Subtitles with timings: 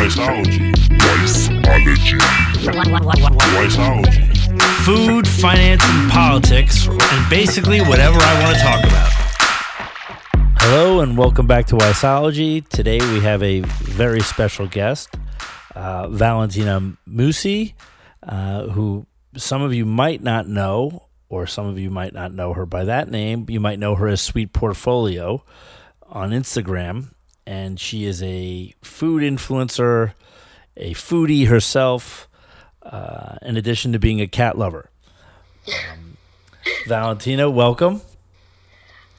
[0.00, 0.72] Wiseology.
[3.54, 4.32] Wiseology.
[4.82, 9.10] Food, finance, and politics, and basically whatever I want to talk about.
[10.62, 12.66] Hello, and welcome back to Wiseology.
[12.66, 15.10] Today we have a very special guest,
[15.74, 17.74] uh, Valentina Musi,
[18.22, 19.06] uh, who
[19.36, 22.84] some of you might not know, or some of you might not know her by
[22.84, 23.44] that name.
[23.50, 25.44] You might know her as Sweet Portfolio
[26.08, 27.12] on Instagram,
[27.50, 30.12] and she is a food influencer,
[30.76, 32.28] a foodie herself,
[32.84, 34.88] uh, in addition to being a cat lover.
[35.66, 36.16] Um,
[36.86, 38.02] Valentina, welcome.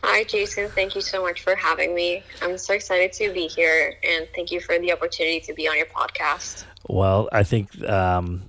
[0.02, 0.70] Hi, Jason.
[0.70, 2.24] Thank you so much for having me.
[2.42, 5.76] I'm so excited to be here, and thank you for the opportunity to be on
[5.76, 6.64] your podcast.
[6.88, 8.44] Well, I think um,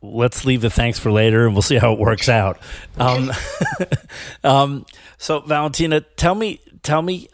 [0.00, 2.60] let's leave the thanks for later, and we'll see how it works out.
[2.98, 3.32] Um,
[4.44, 4.86] um,
[5.18, 7.28] so, Valentina, tell me, tell me,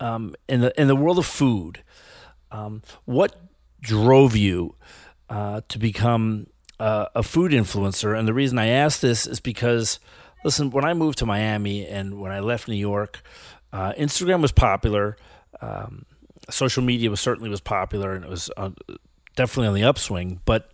[0.00, 1.82] um, in the in the world of food,
[2.50, 3.36] um, what
[3.80, 4.74] drove you
[5.28, 6.46] uh, to become
[6.78, 8.18] uh, a food influencer?
[8.18, 9.98] And the reason I ask this is because,
[10.44, 13.22] listen, when I moved to Miami and when I left New York,
[13.72, 15.16] uh, Instagram was popular.
[15.60, 16.04] Um,
[16.50, 18.70] social media was certainly was popular, and it was uh,
[19.34, 20.40] definitely on the upswing.
[20.44, 20.70] But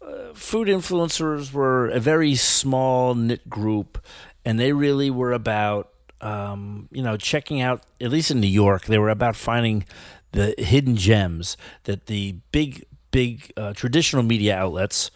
[0.00, 4.04] uh, food influencers were a very small knit group,
[4.44, 5.91] and they really were about
[6.22, 7.82] um, you know checking out.
[8.00, 9.84] At least in New York, they were about finding
[10.32, 15.10] the hidden gems that the big big uh, traditional media outlets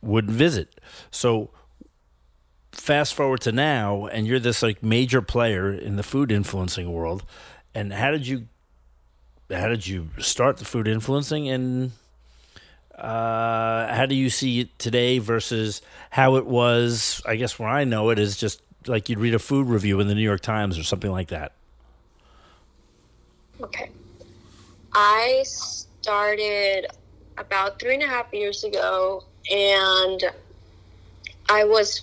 [0.00, 0.80] wouldn't visit.
[1.10, 1.50] So
[2.72, 7.24] fast forward to now, and you're this like major player in the food influencing world.
[7.74, 8.48] And how did you
[9.50, 11.92] how did you start the food influencing and
[12.96, 17.22] uh, how do you see it today versus how it was?
[17.26, 20.08] I guess where I know it is just like you'd read a food review in
[20.08, 21.52] the New York Times or something like that.
[23.60, 23.90] Okay.
[24.92, 26.86] I started
[27.38, 30.24] about three and a half years ago, and
[31.48, 32.02] I was,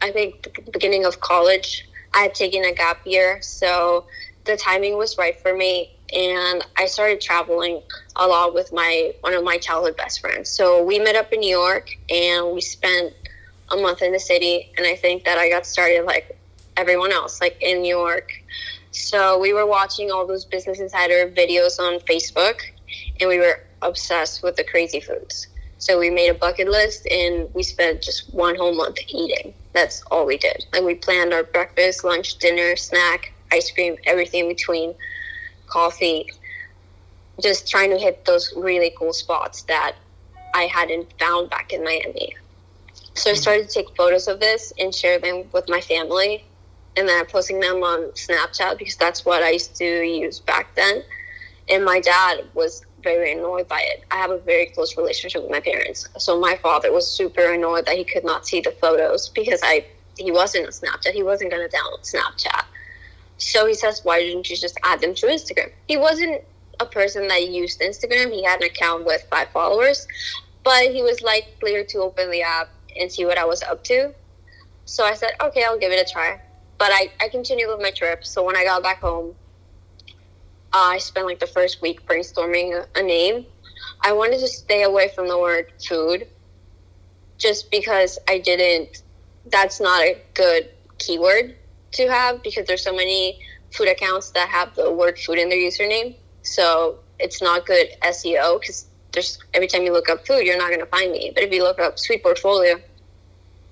[0.00, 1.88] I think, the beginning of college.
[2.14, 4.06] I had taken a gap year, so
[4.44, 7.82] the timing was right for me and I started traveling
[8.16, 10.48] a lot with my one of my childhood best friends.
[10.48, 13.12] So we met up in New York and we spent
[13.70, 16.38] a month in the city and I think that I got started like
[16.76, 18.32] everyone else like in New York.
[18.90, 22.60] So we were watching all those business insider videos on Facebook
[23.20, 25.48] and we were obsessed with the crazy foods.
[25.78, 29.54] So we made a bucket list and we spent just one whole month eating.
[29.72, 30.66] That's all we did.
[30.72, 34.94] Like we planned our breakfast, lunch, dinner, snack, ice cream, everything in between
[35.68, 36.30] coffee,
[37.40, 39.94] just trying to hit those really cool spots that
[40.54, 42.34] I hadn't found back in Miami.
[43.18, 46.44] So I started to take photos of this and share them with my family.
[46.96, 50.74] And then I'm posting them on Snapchat because that's what I used to use back
[50.76, 51.02] then.
[51.68, 54.04] And my dad was very annoyed by it.
[54.12, 56.08] I have a very close relationship with my parents.
[56.18, 59.84] So my father was super annoyed that he could not see the photos because I
[60.16, 61.12] he wasn't on Snapchat.
[61.12, 62.64] He wasn't going to download Snapchat.
[63.36, 65.70] So he says, why didn't you just add them to Instagram?
[65.86, 66.42] He wasn't
[66.80, 68.32] a person that used Instagram.
[68.32, 70.06] He had an account with five followers,
[70.64, 72.68] but he was like clear to open the app
[72.98, 74.14] and see what I was up to.
[74.84, 76.40] So I said, okay, I'll give it a try.
[76.78, 78.24] But I, I continued with my trip.
[78.24, 79.34] So when I got back home,
[80.72, 83.46] I spent like the first week brainstorming a, a name.
[84.00, 86.28] I wanted to stay away from the word food
[87.36, 89.02] just because I didn't,
[89.46, 91.56] that's not a good keyword
[91.92, 93.40] to have because there's so many
[93.72, 96.16] food accounts that have the word food in their username.
[96.42, 98.87] So it's not good SEO because
[99.18, 101.32] there's every time you look up food, you're not going to find me.
[101.34, 102.80] But if you look up sweet portfolio,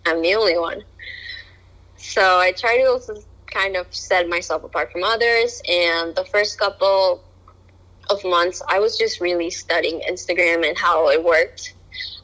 [0.05, 0.83] I'm the only one.
[1.97, 5.63] So I try to also kind of set myself apart from others.
[5.69, 7.23] And the first couple
[8.11, 11.75] of months, I was just really studying Instagram and how it worked.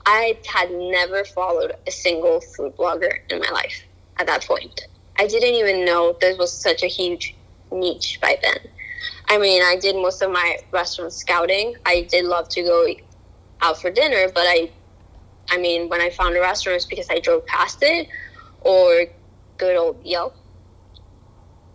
[0.04, 3.84] I had never followed a single food blogger in my life
[4.16, 4.88] at that point.
[5.16, 7.36] I didn't even know this was such a huge
[7.70, 8.58] niche by then.
[9.28, 11.76] I mean, I did most of my restaurant scouting.
[11.86, 12.86] I did love to go
[13.62, 14.70] out for dinner, but I,
[15.48, 18.08] I mean, when I found a restaurant, it's because I drove past it,
[18.60, 19.06] or
[19.56, 20.36] good old Yelp.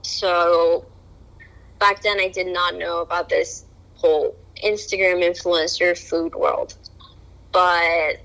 [0.01, 0.86] So
[1.80, 6.75] back then, I did not know about this whole Instagram influencer food world,
[7.51, 8.18] but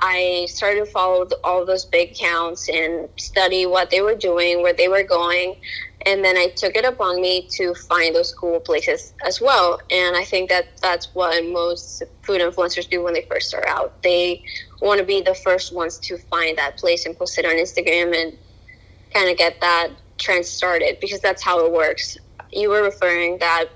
[0.00, 4.72] I started to follow all those big accounts and study what they were doing, where
[4.72, 5.56] they were going.
[6.06, 9.80] And then I took it upon me to find those cool places as well.
[9.90, 14.00] And I think that that's what most food influencers do when they first start out.
[14.02, 14.44] They
[14.80, 18.14] want to be the first ones to find that place and post it on Instagram
[18.14, 18.38] and
[19.12, 22.16] kind of get that trend started because that's how it works.
[22.52, 23.66] You were referring that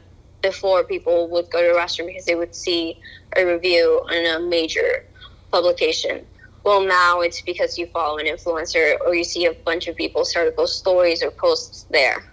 [0.43, 3.01] before people would go to a restaurant because they would see
[3.37, 5.05] a review in a major
[5.51, 6.27] publication.
[6.65, 10.25] Well, now it's because you follow an influencer or you see a bunch of people
[10.25, 12.25] start to post stories or posts there.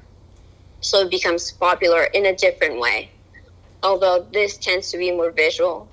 [0.81, 3.10] So it becomes popular in a different way.
[3.81, 5.88] Although this tends to be more visual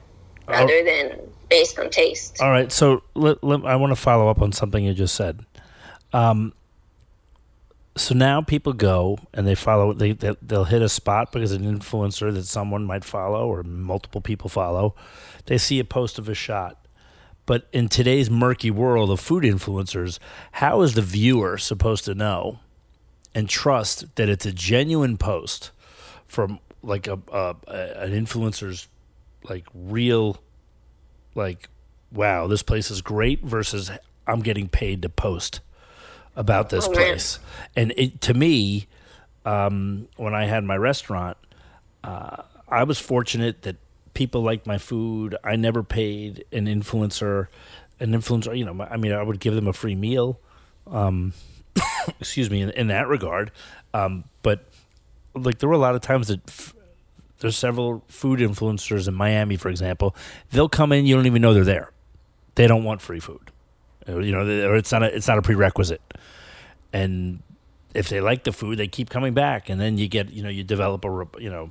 [0.47, 1.19] rather than
[1.49, 2.41] based on taste.
[2.41, 5.45] All right, so let, let, I want to follow up on something you just said.
[6.13, 6.53] Um,
[7.97, 9.93] so now people go and they follow.
[9.93, 14.21] They, they they'll hit a spot because an influencer that someone might follow or multiple
[14.21, 14.95] people follow.
[15.47, 16.86] They see a post of a shot.
[17.47, 20.19] But in today's murky world of food influencers,
[20.53, 22.59] how is the viewer supposed to know
[23.35, 25.71] and trust that it's a genuine post
[26.27, 28.89] from like a, a, an influencer's
[29.45, 30.39] like real
[31.35, 31.69] like
[32.13, 33.91] wow this place is great versus
[34.27, 35.61] I'm getting paid to post
[36.35, 37.39] about this Oh, place?
[37.77, 38.87] And it to me
[39.45, 41.37] um, when I had my restaurant
[42.03, 43.77] uh, I was fortunate that
[44.17, 47.47] people liked my food I never paid an influencer
[48.01, 50.41] an influencer you know I mean I would give them a free meal
[50.91, 51.33] um,
[52.21, 53.53] excuse me in, in that regard
[53.95, 54.65] um, but
[55.35, 56.75] like there were a lot of times that f-
[57.41, 60.17] there's several food influencers in Miami, for example.
[60.53, 61.93] They'll come in, you don't even know they're there.
[62.55, 63.51] They don't want free food,
[64.09, 66.01] you know, they- or it's not a, it's not a prerequisite.
[66.95, 67.43] And
[67.95, 70.49] if they like the food, they keep coming back, and then you get you know
[70.49, 71.71] you develop a you know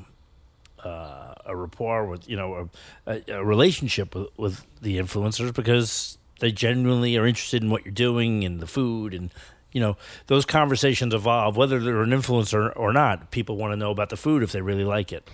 [0.84, 2.70] uh, a rapport with you know
[3.06, 7.94] a, a, relationship with, with the influencers because they genuinely are interested in what you're
[7.94, 9.32] doing and the food and
[9.72, 9.98] you know
[10.28, 11.58] those conversations evolve.
[11.58, 14.62] Whether they're an influencer or not people want to know about the food if they
[14.62, 15.30] really like it.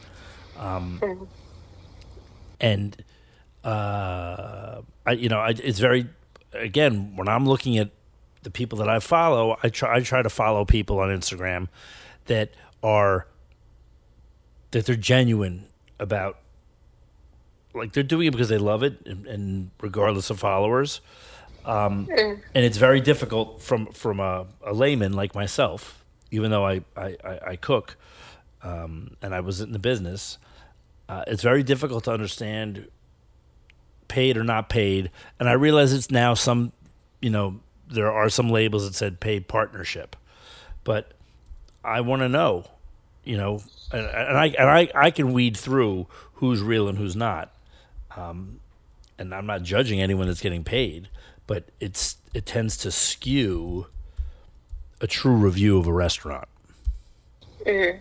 [0.57, 1.27] Um,
[2.59, 3.03] and
[3.63, 6.07] uh, I, you know I, it's very
[6.53, 7.91] again when i'm looking at
[8.43, 11.67] the people that i follow i try i try to follow people on instagram
[12.25, 12.51] that
[12.83, 13.27] are
[14.71, 15.67] that they're genuine
[16.01, 16.37] about
[17.73, 20.99] like they're doing it because they love it and, and regardless of followers.
[21.63, 26.81] Um, and it's very difficult from from a, a layman like myself even though i
[26.97, 27.15] i,
[27.49, 27.97] I, cook
[28.63, 30.39] um, and i was in the business
[31.11, 32.87] uh, it's very difficult to understand
[34.07, 35.11] paid or not paid.
[35.39, 36.71] And i realize it's now some
[37.21, 40.15] you know there are some labels that said paid partnership.
[40.83, 41.11] But
[41.83, 42.65] i want to know
[43.23, 43.61] you know
[43.93, 47.53] and, i and I, I can weed through who's real and who's not
[48.15, 48.59] um,
[49.17, 51.09] and i'm not judging anyone that's getting paid
[51.47, 53.87] but it's it tends to skew
[54.99, 56.47] a true review of a restaurant
[57.65, 57.97] Hmm.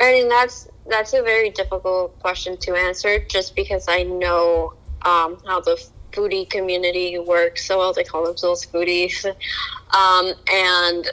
[0.00, 5.38] I mean, that's that's a very difficult question to answer, just because I know um,
[5.46, 7.92] how the foodie community works so well.
[7.92, 9.24] They call themselves foodies,
[9.96, 11.10] um, and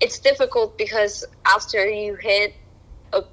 [0.00, 2.54] it's difficult because after you hit
[3.16, 3.24] a,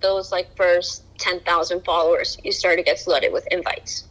[0.00, 4.04] those like first ten thousand followers, you start to get flooded with invites.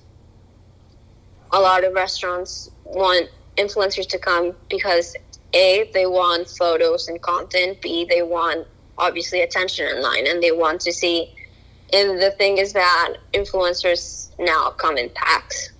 [1.52, 5.16] A lot of restaurants want influencers to come because
[5.54, 8.66] a they want photos and content b they want
[8.98, 11.34] obviously attention online and they want to see
[11.92, 15.72] and the thing is that influencers now come in packs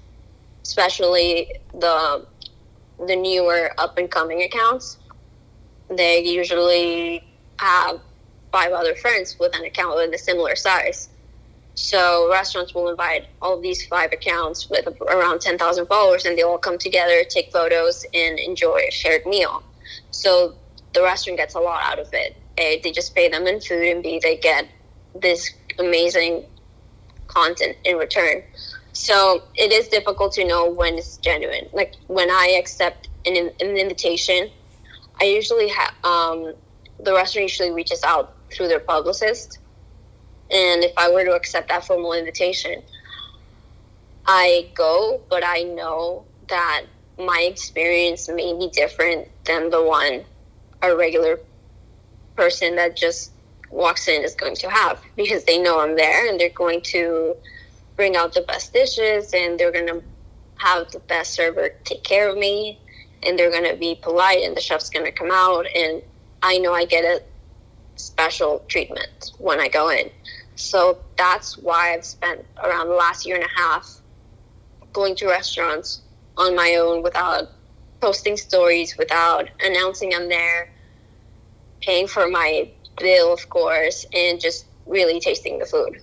[0.64, 2.26] especially the
[3.08, 4.98] the newer up and coming accounts
[5.90, 7.24] they usually
[7.58, 8.02] have
[8.52, 11.10] five other friends with an account with a similar size
[11.80, 16.42] so restaurants will invite all of these five accounts with around 10,000 followers and they
[16.42, 19.64] all come together, take photos and enjoy a shared meal.
[20.12, 20.56] So
[20.94, 22.36] the restaurant gets a lot out of it.
[22.58, 24.68] A, they just pay them in food and B, they get
[25.16, 26.44] this amazing
[27.28, 28.44] content in return.
[28.92, 31.70] So it is difficult to know when it's genuine.
[31.72, 34.50] Like when I accept an, an invitation,
[35.22, 36.54] I usually have, um,
[37.00, 39.60] the restaurant usually reaches out through their publicist.
[40.52, 42.82] And if I were to accept that formal invitation,
[44.26, 46.84] I go, but I know that
[47.18, 50.24] my experience may be different than the one
[50.82, 51.40] a regular
[52.36, 53.32] person that just
[53.70, 57.36] walks in is going to have because they know I'm there and they're going to
[57.96, 60.02] bring out the best dishes and they're going to
[60.56, 62.80] have the best server take care of me
[63.24, 66.02] and they're going to be polite and the chef's going to come out and
[66.42, 67.22] I know I get a
[68.00, 70.10] special treatment when I go in.
[70.56, 74.02] So that's why I've spent around the last year and a half
[74.94, 76.02] going to restaurants
[76.38, 77.50] on my own without
[78.02, 80.72] posting stories, without announcing I'm there,
[81.82, 86.02] paying for my bill, of course, and just really tasting the food.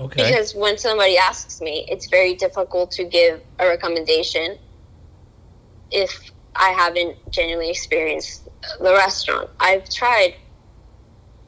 [0.00, 4.58] okay Because when somebody asks me, it's very difficult to give a recommendation
[5.90, 8.48] if I haven't genuinely experienced
[8.80, 9.50] the restaurant.
[9.60, 10.36] I've tried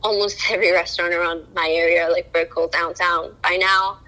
[0.02, 3.98] almost every restaurant around my area, like Brickell downtown, by now,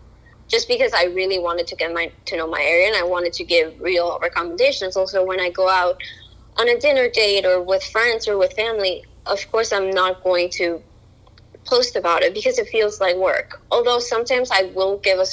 [0.49, 3.33] just because I really wanted to get my to know my area and I wanted
[3.35, 4.97] to give real recommendations.
[4.97, 6.03] Also, when I go out
[6.57, 10.51] on a dinner date or with friends or with family, of course, I'm not going
[10.51, 10.83] to
[11.65, 13.61] post about it because it feels like work.
[13.71, 15.27] Although sometimes I will give a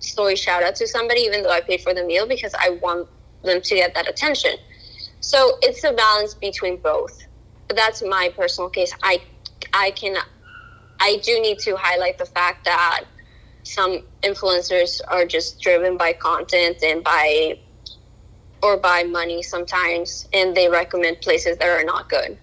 [0.00, 3.08] story shout out to somebody, even though I paid for the meal, because I want
[3.42, 4.56] them to get that attention.
[5.22, 7.24] So it's a balance between both.
[7.68, 8.92] That's my personal case.
[9.02, 9.22] I
[9.72, 10.16] I can
[11.00, 13.04] I do need to highlight the fact that
[13.62, 17.58] some influencers are just driven by content and by
[18.62, 22.36] or by money sometimes and they recommend places that are not good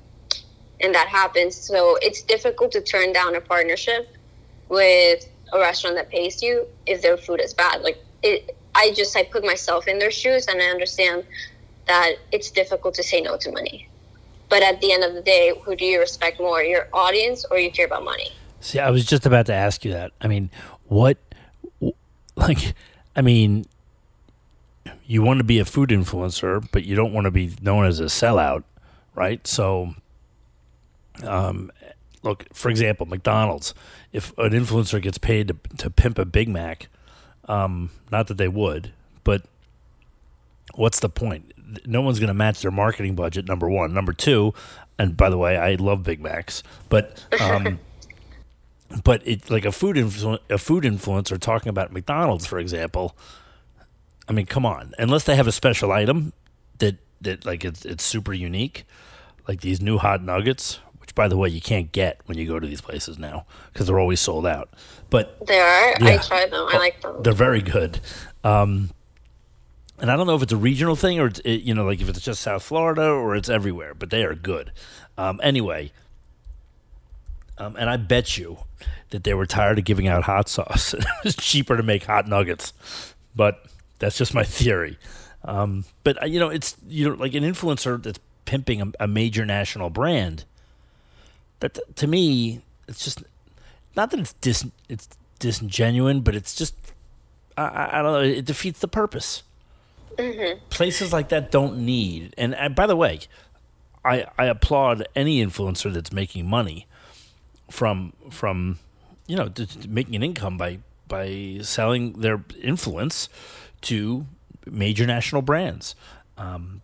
[0.82, 4.08] and that happens so it's difficult to turn down a partnership
[4.70, 9.16] with a restaurant that pays you if their food is bad like it i just
[9.16, 11.24] i put myself in their shoes and i understand
[11.90, 13.88] that it's difficult to say no to money
[14.50, 17.60] but at the end of the day who do you respect more your audience or
[17.60, 18.32] you care about money
[18.62, 20.12] See, I was just about to ask you that.
[20.20, 20.50] I mean,
[20.88, 21.18] what,
[22.36, 22.74] like,
[23.16, 23.66] I mean,
[25.06, 28.00] you want to be a food influencer, but you don't want to be known as
[28.00, 28.64] a sellout,
[29.16, 29.46] right?
[29.48, 29.96] So,
[31.24, 31.72] um,
[32.22, 33.74] look, for example, McDonald's.
[34.12, 36.90] If an influencer gets paid to, to pimp a Big Mac,
[37.46, 38.92] um, not that they would,
[39.24, 39.44] but
[40.76, 41.54] what's the point?
[41.86, 43.48] No one's going to match their marketing budget.
[43.48, 44.54] Number one, number two,
[44.98, 47.80] and by the way, I love Big Macs, but um,
[49.04, 53.16] but it like a food influ- a food influencer talking about McDonald's, for example.
[54.28, 56.34] I mean, come on, unless they have a special item
[56.80, 58.86] that that like it's it's super unique,
[59.48, 62.60] like these new hot nuggets, which by the way you can't get when you go
[62.60, 64.70] to these places now because they're always sold out.
[65.10, 68.00] But they are i try them i like them they're very good.
[68.44, 68.92] Um,
[70.02, 72.02] and I don't know if it's a regional thing or it's, it, you know, like
[72.02, 74.72] if it's just South Florida or it's everywhere, but they are good.
[75.18, 75.92] Um, anyway,
[77.58, 78.60] um, and I bet you
[79.10, 80.94] that they were tired of giving out hot sauce.
[80.96, 82.74] it was cheaper to make hot nuggets,
[83.36, 83.66] but
[84.00, 84.98] that's just my theory.
[85.44, 89.08] Um, but uh, you know, it's you know, like an influencer that's pimping a, a
[89.08, 90.46] major national brand.
[91.60, 93.24] That to me, it's just
[93.96, 96.76] not that it's dis it's disingenuine, but it's just
[97.58, 98.22] I, I don't know.
[98.22, 99.44] It defeats the purpose.
[100.70, 102.34] Places like that don't need.
[102.38, 103.20] And, and by the way,
[104.04, 106.88] I I applaud any influencer that's making money
[107.70, 108.80] from from
[109.28, 109.52] you know
[109.88, 113.30] making an income by by selling their influence
[113.82, 114.26] to
[114.66, 115.96] major national brands.
[116.38, 116.82] Um,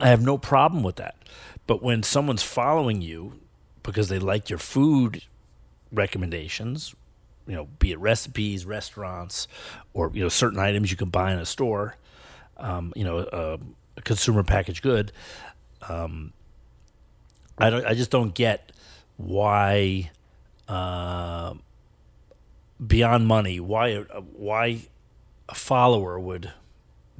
[0.00, 1.16] I have no problem with that.
[1.66, 3.40] But when someone's following you
[3.82, 5.22] because they like your food
[5.92, 6.94] recommendations,
[7.46, 9.48] you know, be it recipes, restaurants,
[9.92, 11.96] or you know certain items you can buy in a store,
[12.64, 13.58] um, you know, a,
[13.96, 15.12] a consumer packaged good.
[15.88, 16.32] Um,
[17.58, 17.86] I don't.
[17.86, 18.72] I just don't get
[19.16, 20.10] why,
[20.66, 21.54] uh,
[22.84, 24.80] beyond money, why a, why
[25.48, 26.52] a follower would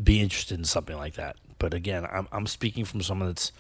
[0.02, 1.36] be interested in something like that.
[1.58, 3.52] But again, I'm I'm speaking from someone that's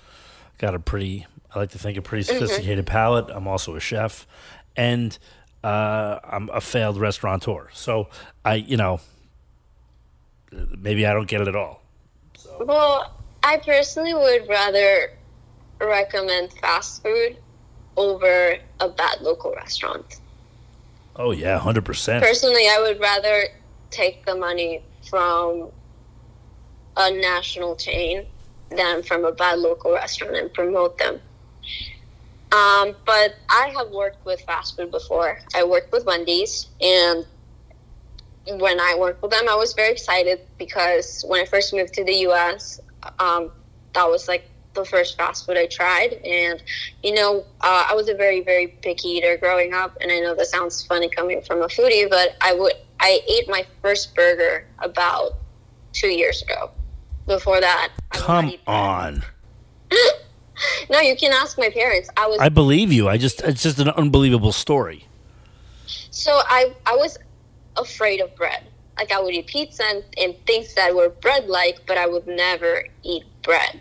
[0.58, 3.26] got a pretty, I like to think, a pretty sophisticated palate.
[3.28, 4.26] I'm also a chef,
[4.74, 5.16] and
[5.62, 7.68] uh, I'm a failed restaurateur.
[7.72, 8.08] So
[8.44, 9.00] I, you know,
[10.78, 11.82] maybe I don't get it at all.
[12.60, 15.10] Well, I personally would rather
[15.80, 17.36] recommend fast food
[17.96, 20.20] over a bad local restaurant.
[21.16, 22.24] Oh yeah, hundred percent.
[22.24, 23.44] Personally, I would rather
[23.90, 25.70] take the money from
[26.96, 28.26] a national chain
[28.70, 31.20] than from a bad local restaurant and promote them.
[32.52, 35.40] Um, but I have worked with fast food before.
[35.54, 37.26] I worked with Wendy's, and
[38.46, 42.04] when I worked with them, I was very excited because when I first moved to
[42.04, 42.80] the U.S.,
[43.18, 43.50] um,
[43.94, 46.14] that was like the first fast food I tried.
[46.24, 46.62] And,
[47.02, 49.96] you know, uh, I was a very, very picky eater growing up.
[50.00, 53.48] And I know that sounds funny coming from a foodie, but I would, I ate
[53.48, 55.32] my first burger about
[55.92, 56.70] two years ago.
[57.26, 59.22] Before that, I Come on,
[60.90, 62.08] No, you can ask my parents.
[62.16, 63.08] I was I believe you.
[63.08, 65.06] I just it's just an unbelievable story.
[65.86, 67.18] So I I was
[67.76, 68.64] afraid of bread.
[68.96, 72.26] Like I would eat pizza and, and things that were bread like, but I would
[72.26, 73.80] never eat bread.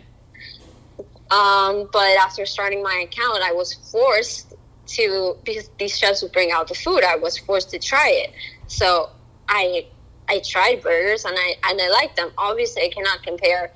[1.30, 4.54] Um, but after starting my account, I was forced
[4.86, 7.04] to because these chefs would bring out the food.
[7.04, 8.32] I was forced to try it.
[8.66, 9.10] So
[9.48, 9.86] I
[10.28, 12.30] I tried burgers and I and I liked them.
[12.36, 13.72] Obviously, I cannot compare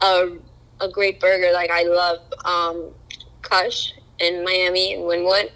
[0.00, 0.36] a
[0.80, 2.90] a great burger like I love um,
[3.42, 5.50] Kush in Miami and Wynwood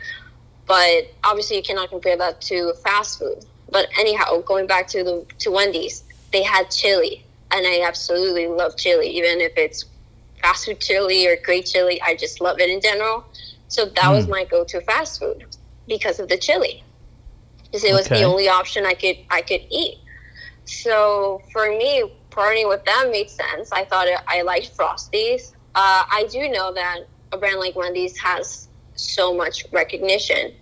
[0.67, 3.45] but obviously you cannot compare that to fast food.
[3.71, 8.77] But anyhow, going back to the to Wendy's, they had chili, and I absolutely love
[8.77, 9.85] chili, even if it's
[10.41, 12.01] fast food chili or great chili.
[12.03, 13.25] I just love it in general.
[13.69, 15.45] So that was my go-to fast food
[15.89, 16.85] because of the chili.
[17.65, 18.21] Because it was Okay.
[18.21, 19.99] the only option I could I could eat.
[20.65, 23.73] So for me, partnering with them made sense.
[23.73, 25.53] I thought it, I liked Frosties.
[25.75, 27.01] Uh, I do know that
[27.33, 30.53] a brand like Wendy's has so much recognition,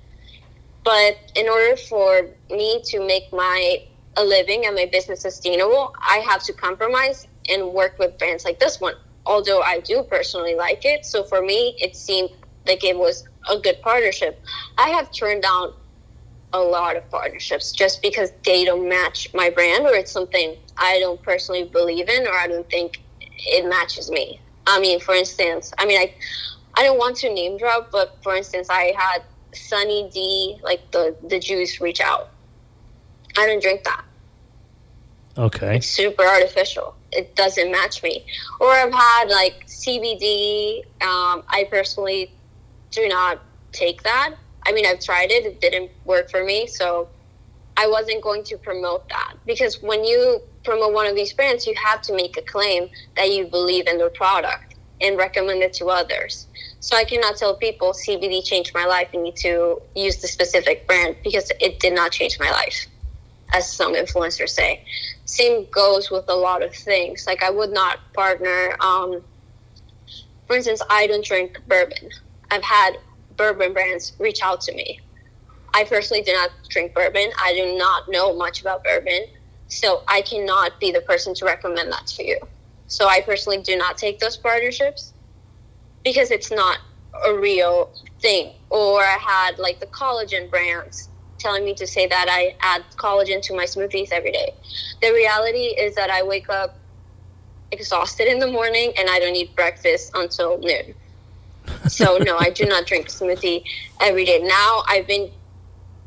[0.84, 3.84] but in order for me to make my
[4.16, 8.60] a living and my business sustainable, I have to compromise and work with brands like
[8.60, 8.94] this one.
[9.26, 12.30] Although I do personally like it, so for me, it seemed
[12.66, 14.40] like it was a good partnership.
[14.78, 15.74] I have turned down
[16.52, 21.00] a lot of partnerships just because they don't match my brand or it's something I
[21.00, 24.40] don't personally believe in or I don't think it matches me.
[24.66, 26.14] I mean, for instance, I mean, I,
[26.74, 29.22] I don't want to name drop, but for instance, I had
[29.56, 32.30] Sunny D, like the, the juice, reach out.
[33.36, 34.04] I don't drink that.
[35.36, 35.80] Okay.
[35.80, 36.94] Super artificial.
[37.10, 38.24] It doesn't match me.
[38.60, 40.84] Or I've had like CBD.
[41.02, 42.32] Um, I personally
[42.90, 43.40] do not
[43.72, 44.34] take that.
[44.66, 45.44] I mean, I've tried it.
[45.44, 46.66] It didn't work for me.
[46.66, 47.08] So
[47.76, 51.74] I wasn't going to promote that because when you promote one of these brands, you
[51.82, 55.86] have to make a claim that you believe in their product and recommend it to
[55.86, 56.46] others.
[56.84, 59.08] So I cannot tell people CBD changed my life.
[59.14, 62.86] You need to use the specific brand because it did not change my life,
[63.54, 64.84] as some influencers say.
[65.24, 67.26] Same goes with a lot of things.
[67.26, 68.76] Like I would not partner.
[68.80, 69.22] Um,
[70.46, 72.10] for instance, I don't drink bourbon.
[72.50, 72.98] I've had
[73.38, 75.00] bourbon brands reach out to me.
[75.72, 77.30] I personally do not drink bourbon.
[77.42, 79.22] I do not know much about bourbon.
[79.68, 82.38] So I cannot be the person to recommend that to you.
[82.88, 85.13] So I personally do not take those partnerships
[86.04, 86.78] because it's not
[87.26, 88.52] a real thing.
[88.70, 91.08] Or I had like the collagen brands
[91.38, 94.54] telling me to say that I add collagen to my smoothies every day.
[95.02, 96.78] The reality is that I wake up
[97.72, 100.94] exhausted in the morning and I don't eat breakfast until noon.
[101.88, 103.64] So no, I do not drink smoothie
[104.00, 104.38] every day.
[104.42, 105.30] Now I've been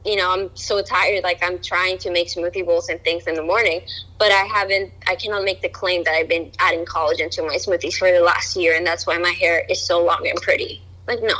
[0.07, 3.35] you know, I'm so tired like I'm trying to make smoothie bowls and things in
[3.35, 3.81] the morning,
[4.17, 7.57] but I haven't I cannot make the claim that I've been adding collagen to my
[7.57, 10.81] smoothies for the last year and that's why my hair is so long and pretty.
[11.07, 11.35] Like no.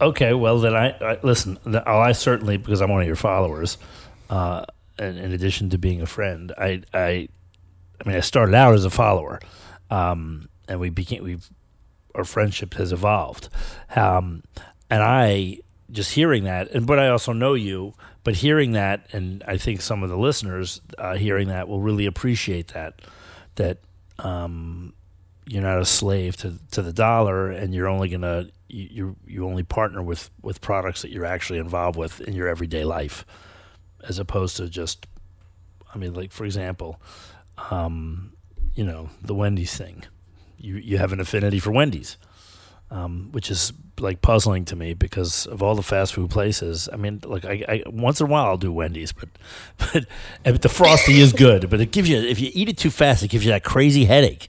[0.00, 1.58] Okay, well then I, I listen.
[1.64, 3.78] th- I certainly because I'm one of your followers.
[4.30, 4.64] Uh,
[4.98, 7.28] in, in addition to being a friend, I, I,
[8.00, 9.40] I mean, I started out as a follower,
[9.90, 11.38] um, and we became we,
[12.14, 13.48] our friendship has evolved,
[13.94, 14.42] um,
[14.90, 15.58] and I
[15.94, 19.80] just hearing that, and but I also know you, but hearing that, and I think
[19.80, 23.00] some of the listeners uh, hearing that will really appreciate that,
[23.54, 23.78] that
[24.18, 24.92] um,
[25.46, 29.62] you're not a slave to, to the dollar and you're only gonna you, you only
[29.62, 33.24] partner with with products that you're actually involved with in your everyday life
[34.08, 35.06] as opposed to just
[35.94, 37.00] I mean like for example
[37.70, 38.32] um,
[38.74, 40.04] you know the Wendy's thing.
[40.58, 42.16] You you have an affinity for Wendy's
[42.94, 46.88] um, which is like puzzling to me because of all the fast food places.
[46.92, 49.28] I mean, like I, I once in a while I'll do Wendy's, but
[49.78, 50.06] but,
[50.44, 51.68] but the frosty is good.
[51.68, 54.04] But it gives you if you eat it too fast, it gives you that crazy
[54.04, 54.48] headache.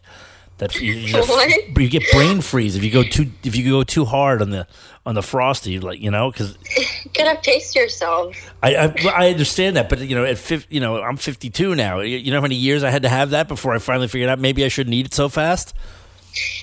[0.59, 1.29] That you, you, just-
[1.77, 4.65] you get brain freeze if you go too if you go too hard on the
[5.05, 8.53] on the frosty, like you know, because You gotta pace yourself.
[8.63, 11.99] I, I I understand that, but you know, at 50, you know, I'm 52 now.
[11.99, 14.29] You you know how many years I had to have that before I finally figured
[14.29, 15.73] out maybe I shouldn't eat it so fast.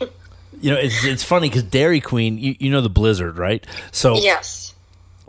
[0.60, 3.66] You know, it's it's funny because Dairy Queen, you, you know the Blizzard, right?
[3.90, 4.74] So Yes.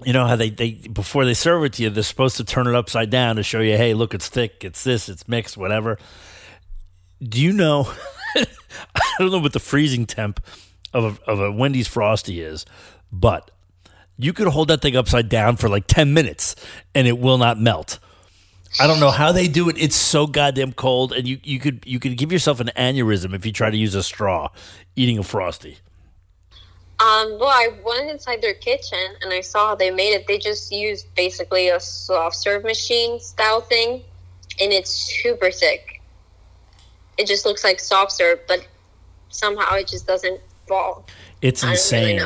[0.03, 2.67] you know how they, they before they serve it to you, they're supposed to turn
[2.67, 5.97] it upside down to show you, hey, look, it's thick, it's this, it's mixed, whatever.
[7.21, 7.91] Do you know?
[8.35, 10.43] I don't know what the freezing temp
[10.93, 12.65] of a, of a Wendy's frosty is,
[13.11, 13.49] but
[14.17, 16.55] you could hold that thing upside down for like ten minutes
[16.93, 17.99] and it will not melt.
[18.79, 19.75] I don't know how they do it.
[19.77, 23.45] It's so goddamn cold, and you, you could you could give yourself an aneurysm if
[23.45, 24.49] you try to use a straw
[24.95, 25.77] eating a frosty.
[26.99, 30.25] Um, well, I went inside their kitchen and I saw how they made it.
[30.27, 34.03] They just used basically a soft serve machine style thing,
[34.61, 36.01] and it's super thick.
[37.17, 38.65] It just looks like soft serve, but
[39.29, 41.05] somehow it just doesn't fall.
[41.41, 42.19] It's really insane.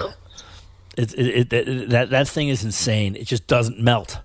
[0.97, 3.15] It, it, it, it- that that thing is insane.
[3.15, 4.19] It just doesn't melt.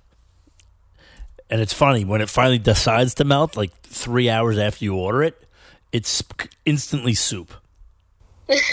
[1.53, 5.23] And it's funny when it finally decides to melt, like three hours after you order
[5.23, 5.47] it,
[5.93, 6.25] it's
[6.65, 7.53] instantly soup.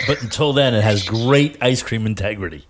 [0.07, 2.65] but until then, it has great ice cream integrity.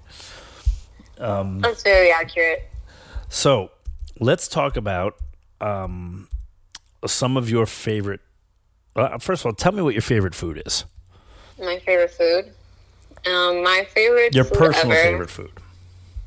[1.16, 2.72] That's very accurate.
[3.30, 3.70] So
[4.20, 5.14] let's talk about
[5.62, 6.28] um,
[7.06, 8.22] some of your favorite.
[8.96, 10.86] Uh, first of all, tell me what your favorite food is.
[11.60, 12.46] My favorite food.
[13.28, 15.04] Um, my favorite Your personal ever.
[15.04, 15.52] favorite food.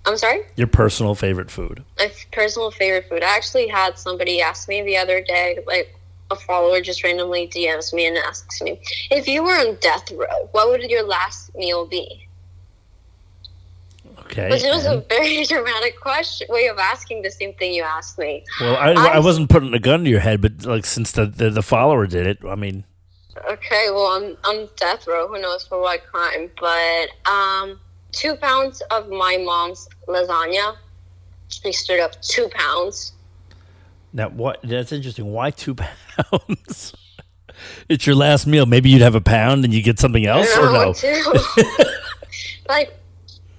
[0.05, 0.41] I'm sorry.
[0.57, 1.85] Your personal favorite food.
[1.99, 3.23] My f- personal favorite food.
[3.23, 5.95] I actually had somebody ask me the other day, like
[6.31, 10.49] a follower just randomly DMs me and asks me, if you were on death row,
[10.53, 12.27] what would your last meal be?
[14.21, 14.51] Okay.
[14.51, 18.45] Which was a very dramatic question way of asking the same thing you asked me.
[18.61, 21.27] well, I, I- I wasn't putting a gun to your head, but like since the,
[21.27, 22.85] the the follower did it, I mean,
[23.49, 26.51] Okay, well I'm I'm death row, who knows for what crime.
[26.61, 27.79] But um
[28.13, 30.77] two pounds of my mom's lasagna.
[31.65, 33.13] Like straight up two pounds.
[34.13, 34.61] now what?
[34.63, 35.33] That's interesting.
[35.33, 35.75] Why two
[36.15, 36.95] pounds?
[37.89, 38.67] it's your last meal.
[38.67, 40.95] Maybe you'd have a pound and you get something else, or no?
[42.69, 42.95] like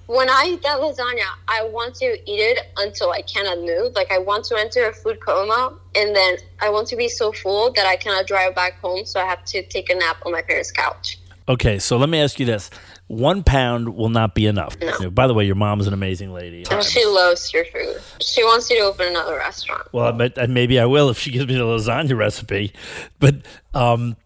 [0.06, 3.94] when I eat that lasagna, I want to eat it until I cannot move.
[3.94, 7.32] Like I want to enter a food coma, and then I want to be so
[7.32, 9.06] full that I cannot drive back home.
[9.06, 11.18] So I have to take a nap on my parents' couch.
[11.48, 12.70] Okay, so let me ask you this:
[13.06, 14.76] one pound will not be enough.
[14.80, 15.10] No.
[15.10, 16.64] By the way, your mom's an amazing lady.
[16.70, 18.00] And she loves your food.
[18.20, 19.86] She wants you to open another restaurant.
[19.92, 22.72] Well, I bet, maybe I will if she gives me the lasagna recipe.
[23.18, 23.36] But
[23.74, 24.16] um,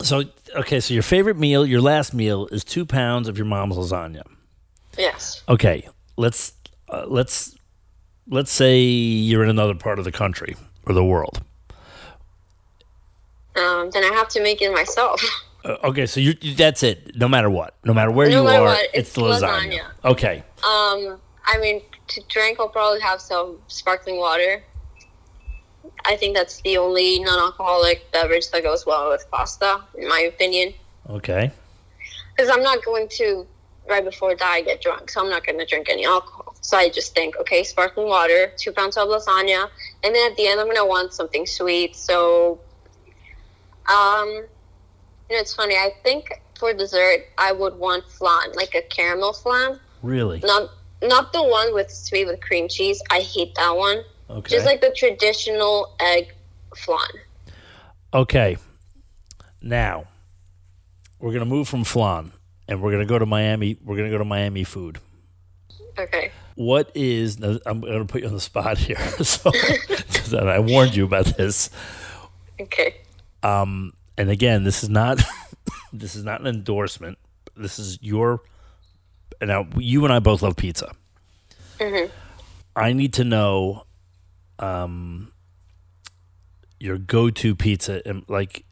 [0.00, 3.76] so okay, so your favorite meal, your last meal, is two pounds of your mom's
[3.76, 4.22] lasagna.
[4.96, 5.42] Yes.
[5.48, 6.54] Okay, let's
[6.88, 7.56] uh, let's
[8.28, 11.42] let's say you're in another part of the country or the world.
[13.56, 15.22] Um, then I have to make it myself.
[15.66, 17.16] Uh, okay, so you that's it.
[17.16, 19.80] No matter what, no matter where No you matter are, what, it's, it's the lasagna.
[19.80, 19.84] lasagna.
[20.12, 24.62] Okay, Um, I mean, to drink, I'll probably have some sparkling water.
[26.04, 30.72] I think that's the only non-alcoholic beverage that goes well with pasta, in my opinion.
[31.10, 31.50] okay,
[32.36, 33.44] Because I'm not going to
[33.88, 36.54] right before die get drunk, so I'm not going to drink any alcohol.
[36.60, 39.68] So I just think, okay, sparkling water, two pounds of lasagna,
[40.04, 41.96] and then at the end I'm going to want something sweet.
[41.96, 42.60] So,
[43.88, 44.44] um,
[45.28, 45.74] you know, it's funny.
[45.74, 49.78] I think for dessert I would want flan, like a caramel flan.
[50.02, 50.40] really?
[50.40, 50.70] Not
[51.02, 53.02] not the one with sweet with cream cheese.
[53.10, 54.02] I hate that one.
[54.28, 56.34] Okay, Just like the traditional egg
[56.76, 57.08] flan.
[58.12, 58.56] Okay.
[59.62, 60.06] Now,
[61.20, 62.32] we're going to move from flan
[62.66, 63.78] and we're going to go to Miami.
[63.84, 64.98] We're going to go to Miami food.
[65.98, 66.32] Okay.
[66.56, 67.36] What is,
[67.66, 68.98] I'm going to put you on the spot here.
[69.22, 69.50] so
[70.38, 71.70] I warned you about this.
[72.60, 72.96] Okay.
[73.42, 75.22] Um, and again, this is not,
[75.92, 77.18] this is not an endorsement.
[77.56, 78.40] This is your,
[79.42, 80.92] now you and I both love pizza.
[81.78, 82.10] Mhm.
[82.74, 83.84] I need to know,
[84.58, 85.32] um,
[86.78, 88.64] your go-to pizza and like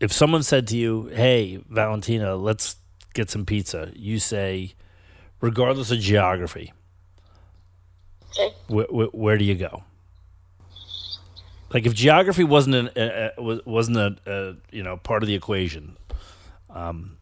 [0.00, 2.76] if someone said to you hey valentina let's
[3.12, 4.72] get some pizza you say
[5.42, 6.72] regardless of geography
[8.30, 8.54] Okay.
[8.68, 9.84] wh- wh- where do you go
[11.72, 15.96] like if geography wasn't an, was- wasn't a, uh you know part of the equation
[16.70, 17.16] um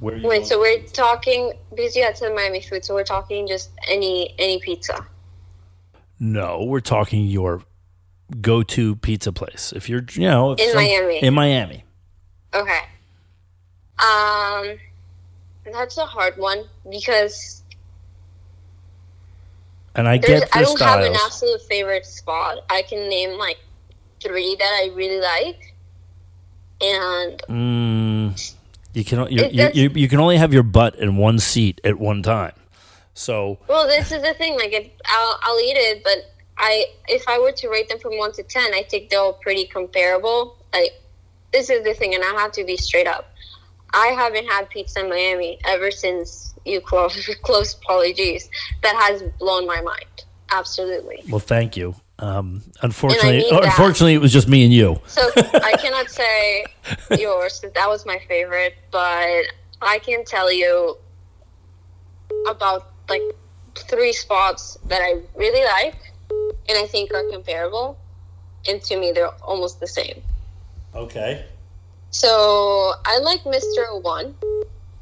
[0.00, 3.46] where you Wait, so we're talking because you had said Miami food, so we're talking
[3.46, 5.06] just any any pizza.
[6.18, 7.62] no we're talking your
[8.40, 11.18] go-to pizza place if you're you know if In Miami.
[11.18, 11.84] in miami
[12.54, 12.80] Okay.
[13.98, 14.78] Um,
[15.70, 17.62] that's a hard one because
[19.94, 22.58] and i get I don't have an absolute favorite spot.
[22.70, 23.58] I can name like
[24.22, 25.74] three that I really like,
[26.80, 28.54] and Mm,
[28.94, 31.98] you can you, you, you, you can only have your butt in one seat at
[31.98, 32.52] one time.
[33.14, 34.54] So well, this is the thing.
[34.56, 38.18] Like, if I'll, I'll eat it, but I if I were to rate them from
[38.18, 40.56] one to ten, I think they're all pretty comparable.
[40.72, 40.92] Like,
[41.52, 43.28] this is the thing, and I have to be straight up.
[43.94, 48.48] I haven't had pizza in Miami ever since you closed, closed Polly G's.
[48.82, 50.24] That has blown my mind.
[50.50, 51.22] Absolutely.
[51.30, 51.94] well, thank you.
[52.18, 53.64] Um, unfortunately, need that.
[53.64, 55.00] unfortunately, it was just me and you.
[55.06, 56.64] So I cannot say
[57.18, 59.44] yours 'cause that was my favorite, but
[59.80, 60.96] I can tell you
[62.48, 63.22] about like
[63.74, 65.96] three spots that I really like
[66.68, 67.98] and I think are comparable.
[68.68, 70.22] And to me, they're almost the same.
[70.94, 71.44] Okay.
[72.10, 74.00] So I like Mr.
[74.02, 74.36] One.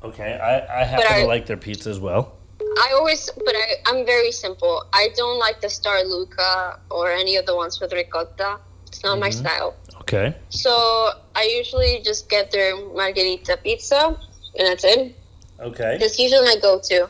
[0.03, 0.39] Okay.
[0.39, 2.33] I, I happen I- to like their pizza as well.
[2.61, 4.85] I always, but I, I'm very simple.
[4.93, 8.59] I don't like the Star Luca or any of the ones with ricotta.
[8.87, 9.41] It's not my mm-hmm.
[9.41, 9.77] style.
[10.01, 10.35] Okay.
[10.49, 14.19] So I usually just get their margherita pizza,
[14.59, 15.15] and that's it.
[15.61, 15.99] Okay.
[16.01, 17.09] That's usually my go-to.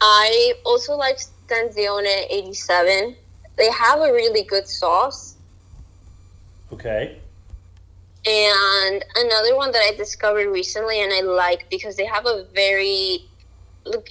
[0.00, 3.16] I also like Stanzione 87.
[3.56, 5.36] They have a really good sauce.
[6.72, 7.18] Okay.
[8.26, 13.29] And another one that I discovered recently and I like because they have a very,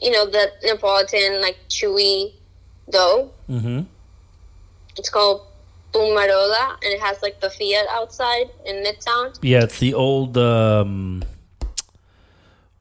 [0.01, 2.33] you know, the Neapolitan, like, chewy
[2.89, 3.31] dough.
[3.49, 3.81] Mm-hmm.
[4.97, 5.45] It's called
[5.93, 9.37] Pumarola, and it has, like, the Fiat outside in Midtown.
[9.41, 10.37] Yeah, it's the old.
[10.37, 11.23] Um,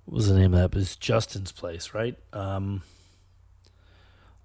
[0.07, 0.77] what was the name of that?
[0.77, 2.16] It was Justin's place, right?
[2.33, 2.83] Um,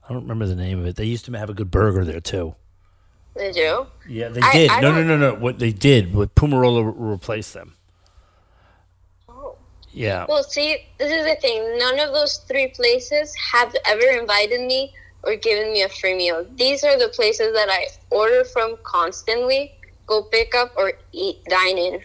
[0.07, 0.97] I don't remember the name of it.
[0.97, 2.55] They used to have a good burger there too.
[3.35, 3.87] They do.
[4.07, 4.69] Yeah, they I- did.
[4.69, 5.33] I no, no, no, no.
[5.35, 7.75] What they did, what Pumarola re- replaced them.
[9.93, 10.25] Yeah.
[10.27, 11.77] Well, see, this is the thing.
[11.77, 16.45] None of those three places have ever invited me or given me a free meal.
[16.55, 19.75] These are the places that I order from constantly,
[20.07, 22.03] go pick up or eat, dine in.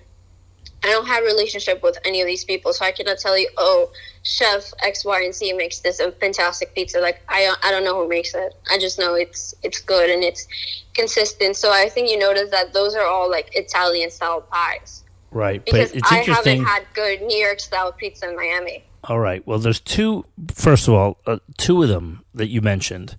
[0.85, 3.49] I don't have a relationship with any of these people, so I cannot tell you,
[3.57, 3.91] oh,
[4.23, 7.01] chef X, Y, and Z makes this a fantastic pizza.
[7.01, 8.55] Like I, I don't know who makes it.
[8.71, 10.47] I just know it's it's good and it's
[10.95, 11.57] consistent.
[11.57, 15.65] So I think you notice that those are all like Italian style pies Right.
[15.65, 16.65] because but it's I interesting.
[16.65, 18.85] haven't had good New York style pizza in Miami.
[19.05, 19.47] All right.
[19.47, 20.25] Well, there's two.
[20.53, 23.17] First of all, uh, two of them that you mentioned.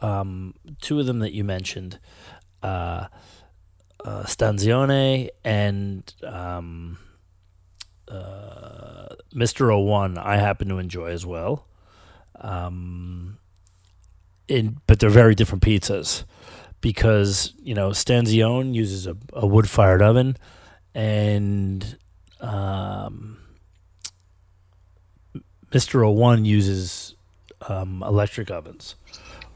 [0.00, 1.98] Um, two of them that you mentioned,
[2.62, 3.06] uh,
[4.04, 6.98] uh, Stanzione and um,
[8.08, 11.66] uh, Mister 01 I happen to enjoy as well.
[12.40, 13.38] Um,
[14.48, 16.24] in but they're very different pizzas
[16.82, 20.36] because you know Stanzione uses a, a wood fired oven
[20.94, 21.98] and
[22.40, 23.38] um,
[25.70, 26.12] Mr.
[26.12, 27.14] 01 uses
[27.68, 28.94] um, electric ovens.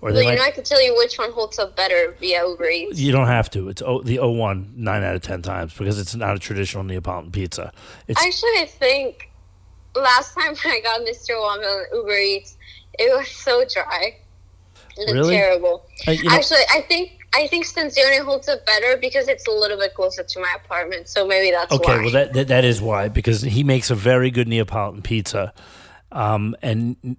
[0.01, 2.69] Or Well, you know, I can tell you which one holds up better via Uber
[2.71, 3.01] Eats.
[3.01, 3.69] you don't have to.
[3.69, 7.33] It's o, the 01 9 out of 10 times because it's not a traditional Neapolitan
[7.33, 7.73] pizza.
[8.07, 9.31] It's Actually, I think
[9.97, 11.39] last time I got Mr.
[11.41, 12.57] Wong on Uber Eats,
[12.99, 14.17] it was so dry.
[14.97, 15.35] It was Really?
[15.37, 15.85] terrible.
[16.07, 19.51] uh, you know, Actually, I think I think Stanzione holds up better because it's a
[19.51, 22.03] little bit closer to my apartment, so maybe that's Okay, why.
[22.03, 25.53] well that, that that is why because he makes a very good Neapolitan pizza,
[26.11, 27.17] um, and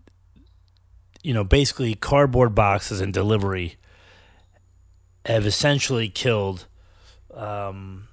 [1.22, 3.76] you know basically cardboard boxes and delivery
[5.26, 6.66] have essentially killed
[7.34, 8.08] um,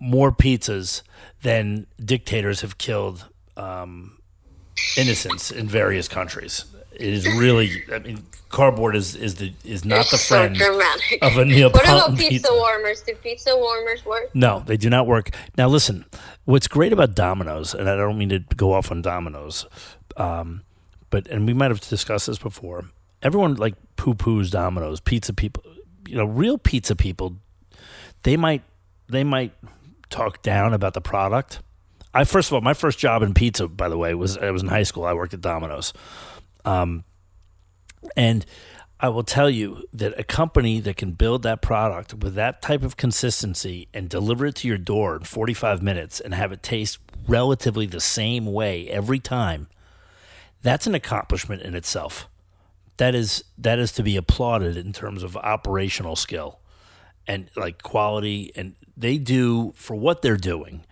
[0.00, 1.02] more pizzas
[1.42, 4.18] than dictators have killed um,
[4.96, 6.64] innocents in various countries.
[6.98, 10.56] It is really, I mean, cardboard is is the is not It's the so friend
[10.56, 11.18] dramatic.
[11.22, 11.70] of a Neil.
[11.70, 12.52] what Neapolitan about pizza, pizza.
[12.54, 13.00] warmers?
[13.02, 14.34] Do pizza warmers work?
[14.34, 15.30] No, they do not work.
[15.56, 16.04] Now, listen,
[16.44, 19.66] what's great about Domino's, and I don't mean to go off on Domino's,
[20.16, 20.62] um,
[21.10, 22.86] but, and we might have discussed this before,
[23.22, 25.62] everyone like poo poos Domino's, pizza people,
[26.08, 27.36] you know, real pizza people,
[28.24, 28.62] they might,
[29.08, 29.52] they might
[30.10, 31.60] talk down about the product.
[32.12, 34.62] I, first of all, my first job in pizza, by the way, was, I was
[34.62, 35.04] in high school.
[35.04, 35.92] I worked at Domino's.
[36.64, 37.04] Um,
[38.16, 38.44] and
[39.00, 42.82] I will tell you that a company that can build that product with that type
[42.82, 46.98] of consistency and deliver it to your door in 45 minutes and have it taste
[47.28, 49.68] relatively the same way every time,
[50.62, 52.28] that's an accomplishment in itself.
[52.96, 56.58] That is that is to be applauded in terms of operational skill
[57.28, 60.84] and like quality and they do for what they're doing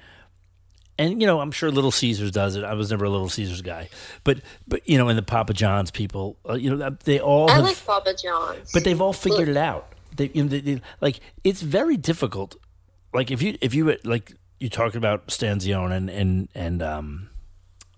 [0.98, 2.64] and you know i'm sure little caesars does it.
[2.64, 3.88] I was never a little caesars guy.
[4.24, 7.54] But but you know and the papa john's people uh, you know they all I
[7.56, 8.72] have, like Papa John's.
[8.72, 9.92] but they've all figured it out.
[10.16, 12.56] They, you know, they, they- like it's very difficult.
[13.12, 17.28] Like if you if you like you talked about stanzione and and and um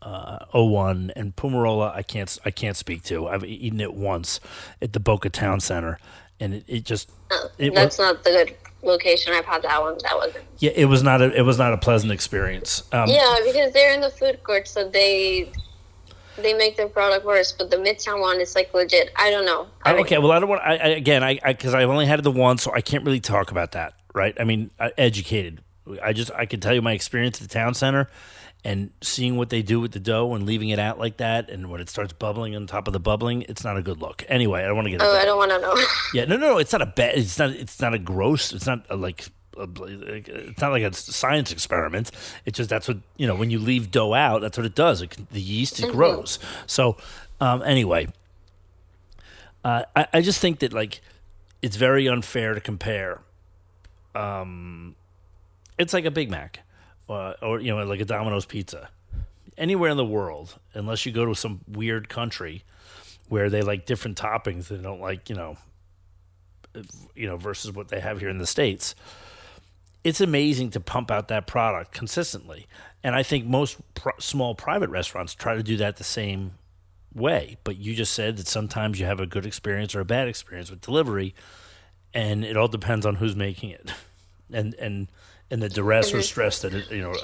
[0.00, 3.28] uh, 01 and Pumarola I can't I can't speak to.
[3.28, 4.38] I've eaten it once
[4.80, 5.98] at the Boca Town Center
[6.40, 7.11] and it, it just
[7.58, 9.32] it was, That's not the good location.
[9.32, 9.98] I've had that one.
[10.02, 10.44] That wasn't.
[10.58, 12.82] yeah it was not a it was not a pleasant experience.
[12.92, 15.50] Um, Yeah, because they're in the food court, so they
[16.36, 17.52] they make their product worse.
[17.52, 19.10] But the Midtown one is like legit.
[19.16, 19.66] I don't know.
[19.84, 20.62] I okay, well, I don't want.
[20.62, 23.50] I, I again, I because I've only had the one, so I can't really talk
[23.50, 24.36] about that, right?
[24.38, 25.62] I mean, I, educated.
[26.02, 28.08] I just I can tell you my experience at the town center,
[28.68, 31.70] and seeing what they do with the dough and leaving it out like that, and
[31.70, 34.26] when it starts bubbling on top of the bubbling, it's not a good look.
[34.28, 35.00] Anyway, I don't want to get.
[35.00, 35.11] Oh.
[35.11, 35.74] I don't want to know.
[36.12, 36.59] Yeah, no, no, no.
[36.59, 37.16] It's not a bad.
[37.16, 37.50] It's not.
[37.50, 38.52] It's not a gross.
[38.52, 39.24] It's not a, like.
[39.57, 42.11] A, it's not like a science experiment.
[42.44, 43.35] It's just that's what you know.
[43.35, 45.00] When you leave dough out, that's what it does.
[45.00, 46.38] It, the yeast it grows.
[46.66, 46.98] So,
[47.40, 48.09] um, anyway,
[49.64, 51.00] uh, I, I just think that like
[51.62, 53.22] it's very unfair to compare.
[54.14, 54.94] Um,
[55.78, 56.61] it's like a Big Mac,
[57.08, 58.90] uh, or you know, like a Domino's pizza.
[59.56, 62.62] Anywhere in the world, unless you go to some weird country
[63.28, 65.56] where they like different toppings, they don't like you know,
[67.14, 68.94] you know, versus what they have here in the states.
[70.04, 72.66] It's amazing to pump out that product consistently,
[73.02, 73.78] and I think most
[74.18, 76.52] small private restaurants try to do that the same
[77.14, 77.56] way.
[77.64, 80.70] But you just said that sometimes you have a good experience or a bad experience
[80.70, 81.34] with delivery,
[82.14, 83.90] and it all depends on who's making it,
[84.52, 85.08] and and
[85.50, 87.14] and the duress or stress that it, you know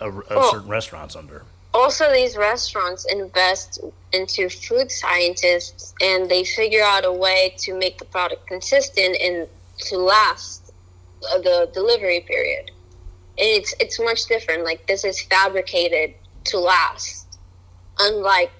[0.00, 1.44] a, a, Well- certain restaurant's under.
[1.72, 3.80] also, these restaurants invest
[4.12, 9.48] into food scientists, and they figure out a way to make the product consistent and
[9.88, 10.72] to last
[11.20, 12.70] the delivery period.
[13.38, 14.64] And it's it's much different.
[14.64, 17.38] Like this is fabricated to last,
[17.98, 18.52] unlike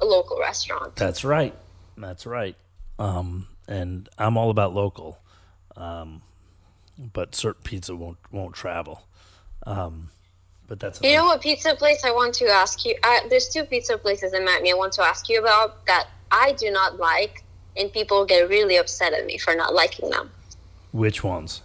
[0.00, 0.96] a local restaurant.
[0.96, 1.54] That's right.
[1.96, 2.56] That's right.
[2.98, 5.18] Um, and I'm all about local,
[5.76, 6.22] um,
[6.98, 9.02] but certain pizza won't won't travel.
[9.66, 10.08] Um,
[10.68, 12.94] but that's You know what pizza place I want to ask you?
[13.02, 16.52] Uh, there's two pizza places in Miami I want to ask you about that I
[16.52, 17.44] do not like,
[17.76, 20.30] and people get really upset at me for not liking them.
[20.92, 21.62] which ones?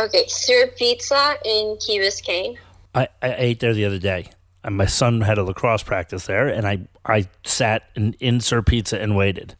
[0.00, 2.56] Okay, Sir Pizza in Key Biscayne.
[2.94, 4.30] I, I ate there the other day.
[4.64, 8.62] And my son had a lacrosse practice there, and I I sat in, in Sir
[8.62, 9.56] Pizza and waited.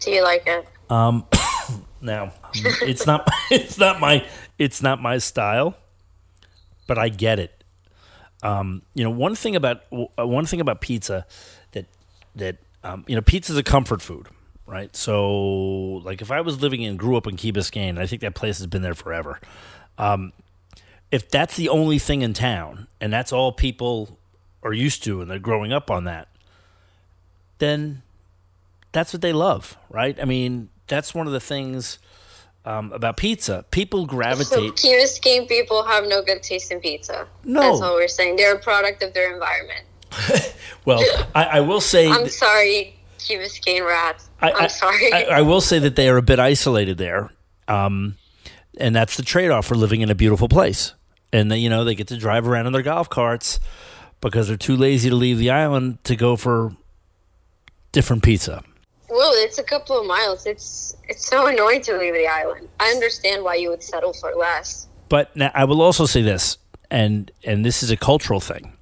[0.00, 0.66] Do you like it?
[2.04, 4.24] Now, it's not it's not my
[4.58, 5.76] it's not my style,
[6.86, 7.64] but I get it.
[8.42, 11.26] Um, you know, one thing about uh, one thing about pizza
[11.72, 11.86] that
[12.36, 14.28] that um, you know, pizza's a comfort food,
[14.66, 14.94] right?
[14.94, 15.32] So,
[16.04, 18.58] like, if I was living and grew up in Key Biscayne, I think that place
[18.58, 19.40] has been there forever.
[19.96, 20.32] Um,
[21.10, 24.18] if that's the only thing in town, and that's all people
[24.62, 26.28] are used to, and they're growing up on that,
[27.58, 28.02] then
[28.92, 30.18] that's what they love, right?
[30.20, 31.98] I mean, that's one of the things
[32.64, 33.64] um, about pizza.
[33.70, 34.76] People So gravitate.
[34.76, 37.26] Key Biscayne people have no good taste in pizza.
[37.44, 37.60] No.
[37.60, 38.36] That's all we're saying.
[38.36, 39.86] They're a product of their environment.
[40.84, 41.02] Well,
[41.34, 44.28] I, I will say, I'm sorry, Key Biscayne rats.
[44.42, 45.10] I, I'm sorry.
[45.12, 47.30] I, I will say that they are a bit isolated there,
[47.68, 48.16] um,
[48.76, 50.92] and that's the trade-off for living in a beautiful place.
[51.32, 53.58] And they, you know, they get to drive around in their golf carts
[54.20, 56.76] because they're too lazy to leave the island to go for
[57.92, 58.62] different pizza.
[59.14, 60.44] Well, it's a couple of miles.
[60.44, 62.68] It's it's so annoying to leave the island.
[62.80, 64.88] I understand why you would settle for less.
[65.08, 66.58] But now I will also say this,
[66.90, 68.72] and and this is a cultural thing.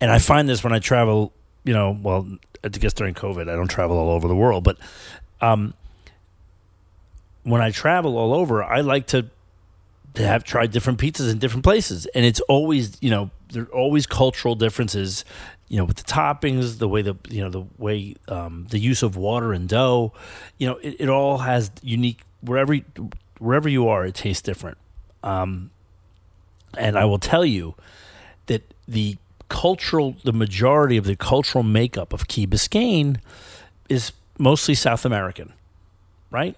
[0.00, 2.26] And I find this when I travel, you know, well,
[2.64, 4.78] I guess during COVID, I don't travel all over the world, but
[5.40, 5.74] um,
[7.44, 9.30] when I travel all over, I like to
[10.14, 13.66] to have tried different pizzas in different places, and it's always, you know, there are
[13.66, 15.24] always cultural differences,
[15.72, 19.02] you know, with the toppings, the way the you know the way um, the use
[19.02, 20.12] of water and dough,
[20.58, 22.76] you know, it, it all has unique wherever
[23.38, 24.76] wherever you are, it tastes different.
[25.24, 25.70] Um,
[26.76, 27.74] and I will tell you
[28.46, 29.16] that the
[29.48, 33.16] cultural, the majority of the cultural makeup of Key Biscayne
[33.88, 35.54] is mostly South American,
[36.30, 36.54] right?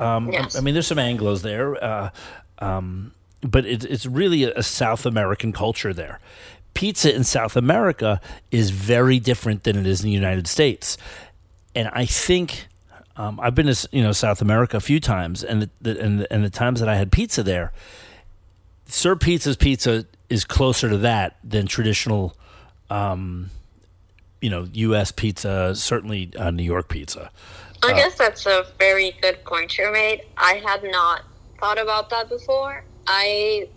[0.00, 0.56] Um, Yes.
[0.56, 2.10] I mean, there's some Anglo's there, uh,
[2.58, 6.18] um, but it, it's really a, a South American culture there.
[6.76, 10.98] Pizza in South America is very different than it is in the United States,
[11.74, 12.68] and I think
[13.16, 16.20] um, I've been to you know South America a few times, and the, the, and
[16.20, 17.72] the, and the times that I had pizza there,
[18.86, 22.36] Sir Pizza's pizza is closer to that than traditional,
[22.90, 23.50] um,
[24.42, 25.12] you know, U.S.
[25.12, 25.74] pizza.
[25.74, 27.30] Certainly, uh, New York pizza.
[27.82, 30.22] I guess that's a very good point you made.
[30.36, 31.22] I had not
[31.58, 32.84] thought about that before.
[33.06, 33.68] I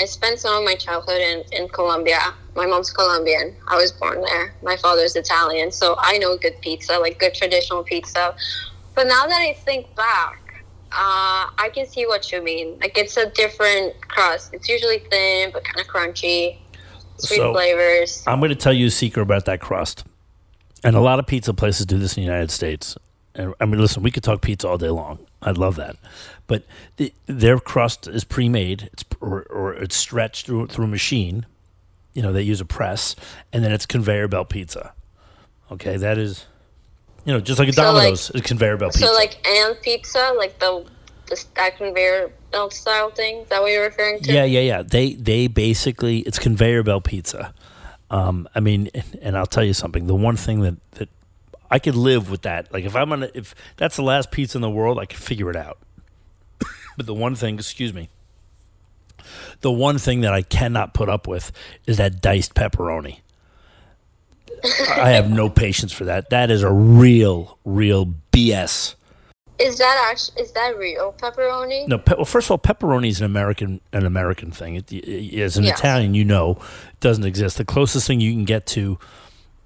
[0.00, 2.20] I spent some of my childhood in, in Colombia.
[2.54, 3.56] My mom's Colombian.
[3.66, 4.54] I was born there.
[4.62, 8.34] My father's Italian, so I know good pizza, like good traditional pizza.
[8.94, 12.78] But now that I think back, uh, I can see what you mean.
[12.80, 14.54] Like it's a different crust.
[14.54, 16.58] It's usually thin but kind of crunchy,
[17.18, 18.22] sweet So- flavors.
[18.26, 20.04] I'm going to tell you a secret about that crust,
[20.84, 22.96] and a lot of pizza places do this in the United States.
[23.34, 25.18] And I mean, listen, we could talk pizza all day long.
[25.40, 25.96] I love that,
[26.46, 26.64] but
[26.96, 28.90] the, their crust is pre-made.
[28.92, 31.46] It's or, or it's stretched through through a machine.
[32.14, 33.14] You know, they use a press,
[33.52, 34.92] and then it's conveyor belt pizza.
[35.70, 36.46] Okay, that is,
[37.24, 39.06] you know, just like a So, like- Domino's, it's conveyor belt pizza.
[39.06, 40.84] So like and pizza, like the
[41.28, 43.38] the stack conveyor belt style thing.
[43.42, 44.32] Is that what you're referring to?
[44.32, 44.82] Yeah, yeah, yeah.
[44.82, 47.54] They they basically it's conveyor belt pizza.
[48.10, 48.90] Um, I mean,
[49.22, 50.06] and I'll tell you something.
[50.06, 51.08] The one thing that that
[51.70, 52.72] I could live with that.
[52.72, 55.50] Like if I'm gonna if that's the last pizza in the world, I could figure
[55.50, 55.78] it out.
[56.96, 58.08] but the one thing, excuse me,
[59.60, 61.52] the one thing that I cannot put up with
[61.86, 63.20] is that diced pepperoni.
[64.90, 66.30] I have no patience for that.
[66.30, 68.94] That is a real, real BS.
[69.60, 71.86] Is that actually is that real pepperoni?
[71.88, 74.76] No, pe- well, first of all, pepperoni is an American an American thing.
[74.76, 75.78] It, it- as an Yes.
[75.78, 76.52] Italian, you know,
[76.92, 77.58] it doesn't exist.
[77.58, 78.98] The closest thing you can get to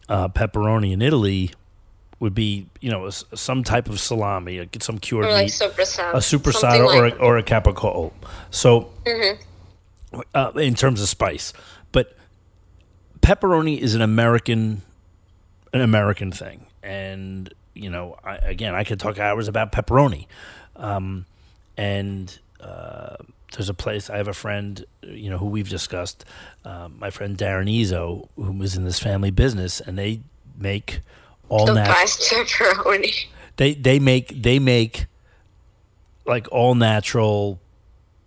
[0.08, 1.52] uh, pepperoni in Italy
[2.22, 6.52] would be, you know, some type of salami, some cured Or like meat, a soppressata
[6.52, 8.12] something or like- a, or a capicola.
[8.50, 10.20] So, Mm-hmm.
[10.34, 11.52] uh, in terms of spice,
[11.90, 12.16] but
[13.20, 14.82] pepperoni is an American
[15.74, 20.26] an American thing, and you know, I, again, I could talk hours about pepperoni,
[20.76, 21.24] um,
[21.76, 23.16] and uh,
[23.52, 26.24] there's a place I have a friend, you know, who we've discussed,
[26.64, 30.20] um, my friend Darren Izzo, who was in this family business, and they
[30.58, 31.00] make
[31.48, 33.26] all the natural best pepperoni.
[33.56, 35.06] they they make they make
[36.26, 37.60] like all natural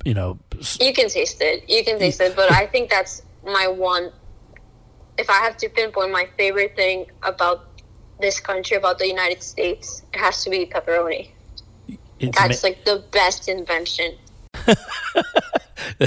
[0.03, 0.38] you know
[0.80, 1.68] You can taste it.
[1.70, 4.11] You can taste it, but I think that's my one.
[5.18, 7.66] If I have to pinpoint my favorite thing about
[8.20, 11.32] this country, about the United States, it has to be pepperoni.
[12.20, 14.16] it's That's ama- like the best invention.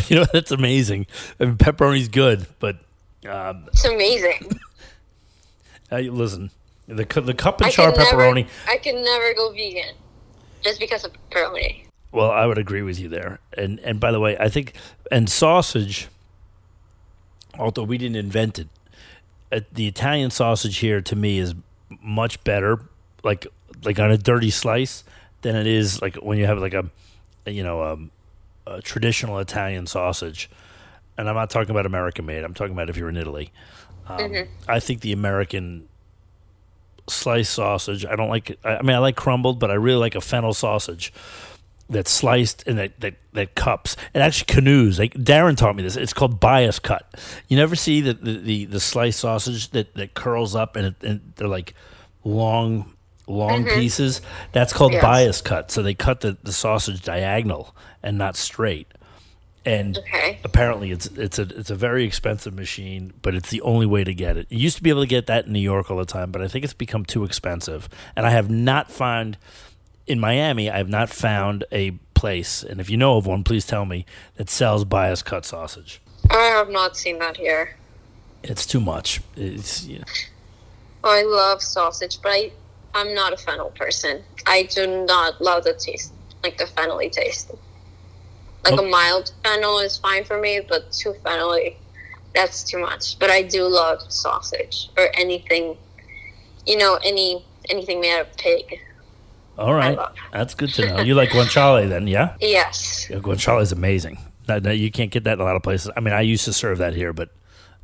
[0.09, 1.07] you know that's amazing.
[1.41, 2.77] I mean, pepperoni's good, but
[3.29, 4.59] um, It's amazing.
[5.93, 6.51] uh, listen,
[6.89, 8.47] the the cup and char can pepperoni.
[8.47, 9.95] never, I can never go vegan
[10.63, 11.85] just because of pepperoni.
[12.11, 13.39] Well, I would agree with you there.
[13.57, 14.73] And and by the way, I think
[15.13, 16.09] and sausage,
[17.59, 18.69] although we didn't invent it,
[19.53, 21.55] uh, the Italian sausage here to me is
[22.03, 22.81] much better,
[23.23, 23.47] like
[23.85, 25.05] like on a dirty slice,
[25.43, 26.91] than it is like when you have like a,
[27.47, 28.11] you know, um,
[28.67, 30.51] a traditional Italian sausage.
[31.19, 32.45] And I'm not talking about American made.
[32.45, 33.53] I'm talking about if you're in Italy.
[34.07, 35.89] Um, I think the American
[37.09, 38.05] sliced sausage.
[38.05, 38.59] I don't like.
[38.65, 41.13] I I mean, I like crumbled, but I really like a fennel sausage
[41.91, 43.97] that's sliced and that, that, that cups.
[44.15, 44.99] It actually canoes.
[44.99, 45.97] Like Darren taught me this.
[45.97, 47.15] It's called bias cut.
[47.49, 51.03] You never see the the, the, the sliced sausage that, that curls up and, it,
[51.03, 51.75] and they're like
[52.25, 52.95] long
[53.27, 53.79] long mm-hmm.
[53.79, 54.21] pieces.
[54.53, 55.03] That's called Yes.
[55.03, 55.71] bias cut.
[55.71, 58.93] So they cut the, the sausage diagonal and not straight.
[59.65, 60.39] And Okay.
[60.45, 64.15] apparently it's it's a it's a very expensive machine, but it's the only way to
[64.15, 64.47] get it.
[64.49, 66.41] You used to be able to get that in New York all the time, but
[66.41, 67.89] I think it's become too expensive.
[68.17, 69.37] And I have not found
[70.07, 73.67] in Miami, I have not found a place, and if you know of one, please
[73.67, 74.07] tell me
[74.37, 76.01] that sells bias cut sausage.
[76.31, 77.77] I have not seen that here.
[78.43, 79.21] It's too much.
[79.37, 80.05] It's you know,
[81.05, 82.53] Oh, I love sausage, but I,
[82.95, 84.23] I'm not a fennel person.
[84.47, 87.51] I do not love the taste, like the fennelly taste.
[88.65, 88.85] Like Oh.
[88.85, 91.77] a mild fennel is fine for me, but too fennelly,
[92.35, 93.19] that's too much.
[93.19, 95.77] But I do love sausage or anything,
[96.67, 98.81] you know, any anything made out of pig.
[99.59, 99.99] all right.
[100.33, 101.01] That's good to know.
[101.03, 102.37] You like guanciale then, yeah?
[102.41, 103.09] Yes.
[103.11, 104.19] Yeah, guanciale is amazing.
[104.47, 105.91] That, that- you can't get that in a lot of places.
[105.97, 107.29] I mean, I used to serve that here, but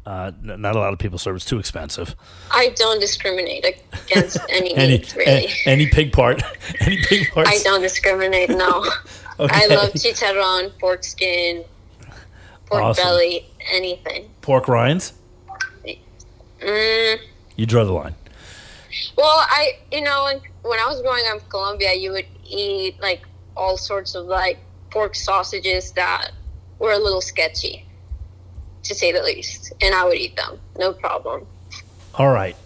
[0.06, 1.36] uh, n- not a lot of people serve.
[1.36, 2.14] It's too expensive.
[2.50, 5.46] I don't discriminate against any, Any meat, really.
[5.46, 6.42] a- any pig part,
[6.80, 7.50] any pig parts.
[7.50, 8.84] I don't discriminate, no.
[9.38, 11.64] I love chicharron, pork skin,
[12.66, 13.02] pork Awesome.
[13.04, 14.30] belly, anything.
[14.42, 15.12] pork rinds.
[16.60, 17.18] Mm,
[17.56, 18.14] You draw the line.
[19.16, 23.00] well, I, you know, when, when I was growing up in Colombia, you would eat
[23.02, 23.22] like
[23.56, 24.58] all sorts of like
[24.90, 26.30] pork sausages that
[26.78, 27.84] were a little sketchy,
[28.84, 29.72] to say the least.
[29.80, 31.46] And I would eat them, no problem.
[32.14, 32.56] All right.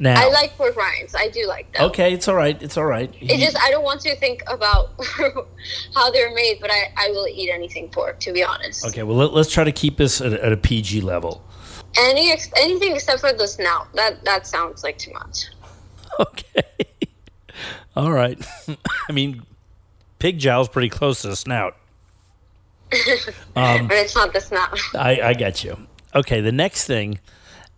[0.00, 1.14] Now, I like pork rinds.
[1.16, 1.86] I do like them.
[1.90, 2.60] okay, it's all right.
[2.62, 3.12] It's all right.
[3.20, 4.90] It's just I don't want to think about
[5.94, 8.86] how they're made, but I, I will eat anything pork, to be honest.
[8.86, 11.44] okay, well, let, let's try to keep this at, a- at a PG level.
[11.98, 13.92] Any ex- anything except for the snout.
[13.94, 15.46] That that sounds like too much.
[16.20, 16.62] Okay.
[17.96, 18.38] all right.
[19.08, 19.42] I mean,
[20.18, 21.76] pig jowl's pretty close to the snout.
[22.90, 24.78] But it's not the snout.
[24.94, 25.76] I, I get you.
[26.14, 27.18] Okay, the next thing,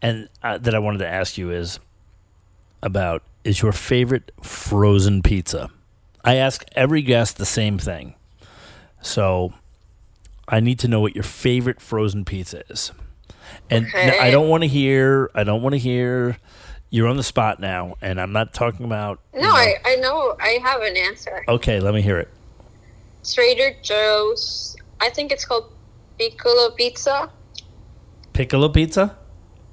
[0.02, 1.80] and uh, that I wanted to ask you is
[2.82, 5.70] about is your favorite frozen pizza.
[6.24, 8.14] I ask every guest the same thing,
[9.02, 9.52] so
[10.48, 12.92] I need to know what your favorite frozen pizza is.
[13.70, 14.30] And n- I Okay.
[14.30, 15.30] don't want to hear.
[15.34, 16.36] I don't want to hear.
[16.92, 19.20] You're on the spot now, and I'm not talking about.
[19.32, 21.44] you No, know- I, I know I have an answer.
[21.48, 22.28] Okay, let me hear it.
[23.32, 24.76] Trader Joe's.
[25.01, 25.72] I think it's called
[26.18, 27.30] Piccolo Pizza.
[28.32, 29.16] Piccolo pizza.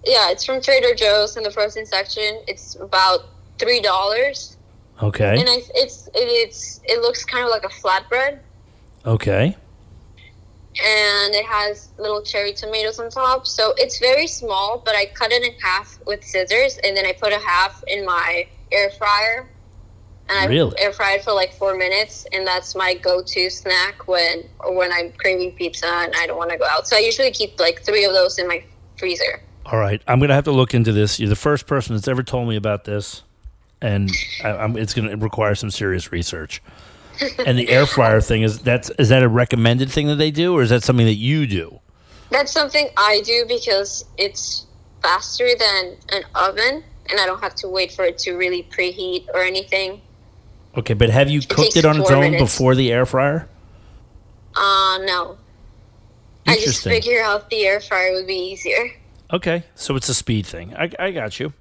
[0.05, 2.41] Yeah, it's from Trader Joe's in the frozen section.
[2.47, 3.21] It's about
[3.59, 4.57] three dollars,
[5.01, 5.39] Okay.
[5.39, 8.39] and I, it's it's it looks kind of like a flatbread,
[9.05, 9.55] Okay.
[10.83, 13.45] and it has little cherry tomatoes on top.
[13.47, 17.13] So it's very small, but I cut it in half with scissors, and then I
[17.13, 19.49] put a half in my air fryer.
[20.29, 20.77] And I Really?
[20.77, 25.11] air fried for like four minutes, and that's my go-to snack when or when I'm
[25.13, 26.87] craving pizza and I don't want to go out.
[26.87, 28.63] So I usually keep like three of those in my
[28.97, 29.41] freezer.
[29.65, 31.19] All right, I'm gonna have to look into this.
[31.19, 33.23] You're the first person that's ever told me about this,
[33.81, 34.09] and
[34.43, 36.61] I, I'm, it's gonna require some serious research.
[37.45, 40.55] and the air fryer thing is that's is that a recommended thing that they do,
[40.57, 41.79] or is that something that you do?
[42.31, 44.65] That's something I do because it's
[45.01, 49.27] faster than an oven, and I don't have to wait for it to really preheat
[49.33, 50.01] or anything.
[50.77, 52.43] Okay, but have you cooked it on its own minutes.
[52.43, 53.49] before the air fryer?
[54.55, 55.37] Uh, no.
[56.45, 58.91] I just figure out the air fryer would be easier.
[59.33, 60.73] Okay, so it's a speed thing.
[60.75, 61.51] I, I got you,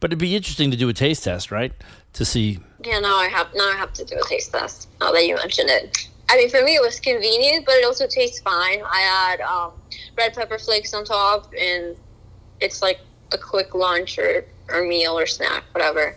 [0.00, 1.72] but it'd be interesting to do a taste test, right?
[2.14, 2.58] To see.
[2.84, 4.88] Yeah, now I have now I have to do a taste test.
[5.00, 8.06] Now that you mention it, I mean for me it was convenient, but it also
[8.06, 8.82] tastes fine.
[8.84, 9.72] I add um,
[10.18, 11.96] red pepper flakes on top, and
[12.60, 13.00] it's like
[13.32, 16.16] a quick lunch or, or meal or snack, whatever.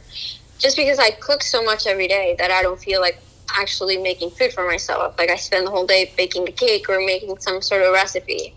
[0.60, 3.20] Just because I cook so much every day that I don't feel like
[3.56, 5.16] actually making food for myself.
[5.18, 8.54] Like I spend the whole day baking a cake or making some sort of recipe.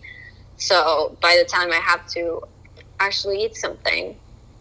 [0.57, 2.43] So by the time I have to
[3.01, 4.17] actually eat something,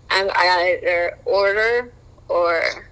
[0.09, 1.91] I, I either order
[2.27, 2.89] or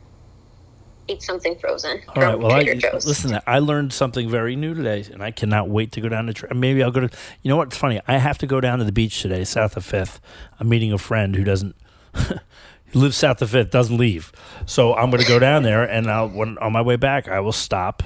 [1.07, 2.37] eat something frozen All right.
[2.37, 2.61] Well, I,
[2.93, 3.39] listen.
[3.47, 6.33] I learned something very new today, and I cannot wait to go down to.
[6.33, 7.09] Tra- Maybe I'll go to.
[7.41, 7.99] You know what's funny?
[8.07, 10.19] I have to go down to the beach today, south of Fifth.
[10.59, 11.75] I'm meeting a friend who doesn't.
[12.91, 14.31] he lives south of Fifth, doesn't leave.
[14.65, 17.39] So I'm going to go down there, and I'll when on my way back, I
[17.39, 18.03] will stop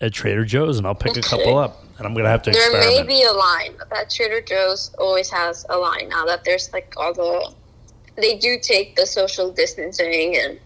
[0.00, 2.50] at Trader Joe's, and I'll pick a couple up, and I'm going to have to
[2.50, 3.74] There may be a line.
[3.78, 7.52] But that Trader Joe's always has a line now that there's like all the.
[8.16, 10.60] They do take the social distancing and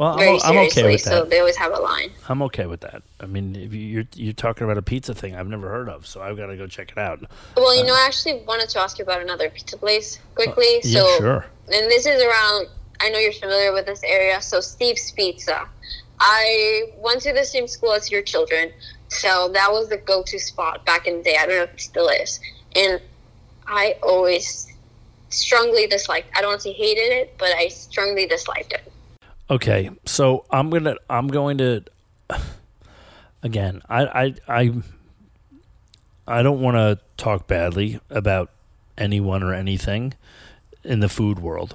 [0.00, 0.40] well, very I'm, I'm
[0.70, 1.30] seriously, okay with so that.
[1.30, 2.10] they always have a line.
[2.28, 3.02] I'm okay with that.
[3.20, 6.06] I mean, if you- you're you're talking about a pizza thing I've never heard of,
[6.06, 7.20] so I've got to go check it out.
[7.56, 10.76] Well, you know, I actually wanted to ask you about another pizza place quickly.
[10.76, 11.46] Uh, yeah, so, sure.
[11.72, 12.68] and this is around.
[13.02, 14.40] I know you're familiar with this area.
[14.42, 15.66] So, Steve's Pizza.
[16.18, 18.72] I went to the same school as your children,
[19.08, 21.36] so that was the go-to spot back in the day.
[21.40, 22.40] I don't know if it still is,
[22.76, 23.00] and
[23.66, 24.66] I always
[25.30, 26.28] strongly disliked.
[26.36, 28.89] I don't want to say hated it, but I strongly disliked it.
[29.50, 31.82] Okay, so I'm gonna I'm going to
[33.42, 33.82] again.
[33.88, 34.72] I I I,
[36.28, 38.50] I don't want to talk badly about
[38.96, 40.14] anyone or anything
[40.84, 41.74] in the food world,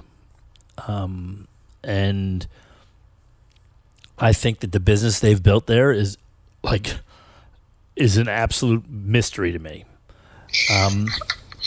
[0.88, 1.48] um,
[1.84, 2.46] and
[4.18, 6.16] I think that the business they've built there is
[6.62, 6.96] like
[7.94, 9.84] is an absolute mystery to me.
[10.74, 11.08] Um,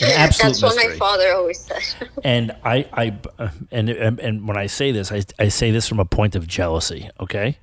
[0.02, 2.08] an absolute That's what mystery my father always said.
[2.24, 3.18] and I, I,
[3.70, 6.46] and, and and when I say this, I, I say this from a point of
[6.46, 7.10] jealousy.
[7.18, 7.58] Okay,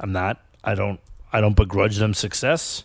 [0.00, 0.40] I'm not.
[0.62, 1.00] I don't.
[1.32, 2.84] I don't begrudge them success.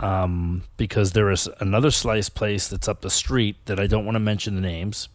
[0.00, 4.14] Um, because there is another slice place that's up the street that I don't want
[4.14, 5.10] to mention the names.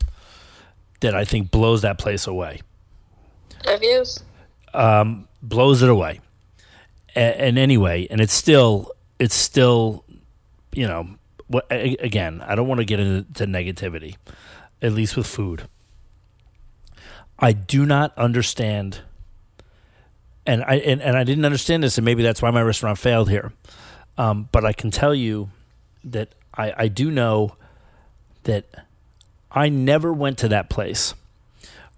[0.99, 2.61] That I think blows that place away.
[3.67, 4.23] Reviews.
[4.75, 6.21] Um, blows it away.
[7.15, 10.03] And, and anyway, and it's still it's still,
[10.73, 11.07] you know,
[11.47, 14.15] what again, I don't want to get into negativity,
[14.81, 15.67] at least with food.
[17.37, 19.01] I do not understand
[20.45, 23.29] and I and, and I didn't understand this and maybe that's why my restaurant failed
[23.29, 23.51] here.
[24.17, 25.49] Um, but I can tell you
[26.03, 27.55] that I, I do know
[28.43, 28.65] that
[29.51, 31.13] I never went to that place.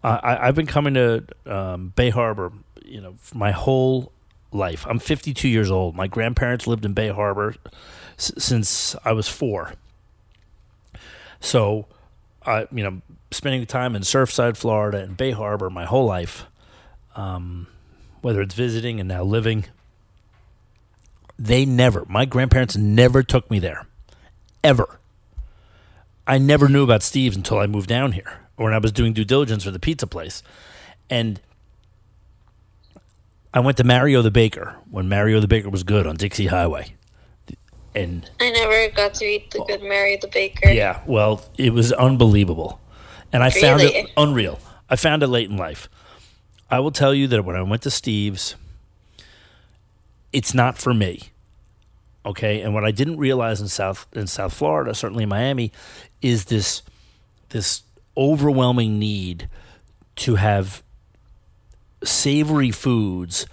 [0.03, 2.51] Uh, I, I've been coming to um, Bay Harbor,
[2.83, 4.11] you know, my whole
[4.51, 4.85] life.
[4.89, 5.95] I'm 52 years old.
[5.95, 7.55] My grandparents lived in Bay Harbor
[8.17, 9.73] since I was four.
[11.39, 11.85] So,
[12.45, 13.01] I, you know,
[13.31, 16.45] spending time in Surfside, Florida, and Bay Harbor my whole life,
[17.15, 17.67] um,
[18.21, 19.65] whether it's visiting and now living,
[21.37, 23.85] they never, my grandparents never took me there,
[24.63, 24.99] ever.
[26.25, 29.13] I never knew about Steve's until I moved down here, or when I was doing
[29.13, 30.41] due diligence for the pizza place,
[31.09, 31.39] and
[33.53, 36.95] I went to Mario the Baker when Mario the Baker was good on Dixie Highway,
[37.97, 40.69] and I never got to eat the good Mario the Baker.
[40.69, 42.79] yeah, well, it was unbelievable,
[43.33, 44.59] and I found it unreal.
[44.89, 45.89] I found it late in life.
[46.69, 48.55] I will tell you that when I went to Steve's,
[50.31, 51.29] it's not for me.
[52.25, 55.71] Okay, and what I didn't realize in South in South Florida, certainly in Miami,
[56.21, 56.83] is this
[57.49, 57.83] this
[58.15, 59.49] overwhelming need
[60.17, 60.83] to have
[62.03, 63.45] savory foods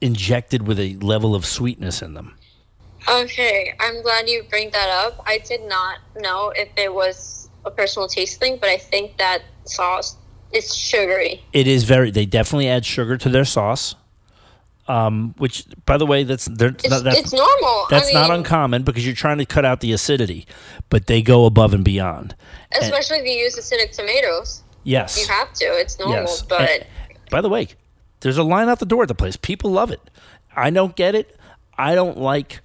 [0.00, 2.36] injected with a level of sweetness in them.
[3.08, 5.22] Okay, I'm glad you bring that up.
[5.26, 9.42] I did not know if it was a personal taste thing, but I think that
[9.64, 10.16] sauce
[10.52, 11.42] is sugary.
[11.52, 12.10] It is very.
[12.10, 13.94] They definitely add sugar to their sauce.
[14.88, 17.86] Um, which, by the way, that's they're, It's, not, that's, it's normal.
[17.88, 20.44] that's I not uncommon because you're trying to cut out the acidity,
[20.90, 22.34] but they go above and beyond.
[22.80, 24.62] especially if you use acidic tomatoes.
[24.82, 25.16] Yes.
[25.20, 25.64] You have to.
[25.66, 26.42] It's normal, Yes.
[26.42, 26.84] but And-
[27.30, 27.68] by the way,
[28.20, 29.36] there's a line out the door at the place.
[29.36, 30.00] People love it.
[30.56, 31.38] I don't get it.
[31.78, 32.60] I don't like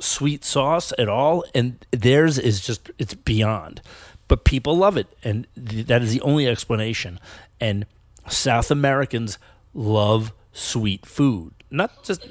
[0.00, 3.80] sweet sauce at all, and theirs is just it's beyond.
[4.28, 7.20] But people love it, and th- that is the only explanation.
[7.60, 7.86] And
[8.28, 9.38] South Americans
[9.74, 12.28] love sweet food, not just.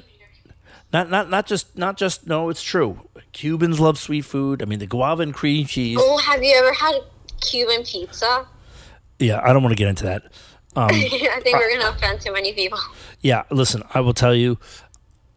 [0.92, 4.78] Not, not not just not just no it's true Cubans love sweet food I mean
[4.78, 7.00] the guava and cream cheese oh, have you ever had
[7.40, 8.46] Cuban pizza?
[9.18, 10.24] yeah I don't want to get into that
[10.74, 12.78] um, I think we're gonna offend too many people.
[13.20, 14.58] Yeah, listen, I will tell you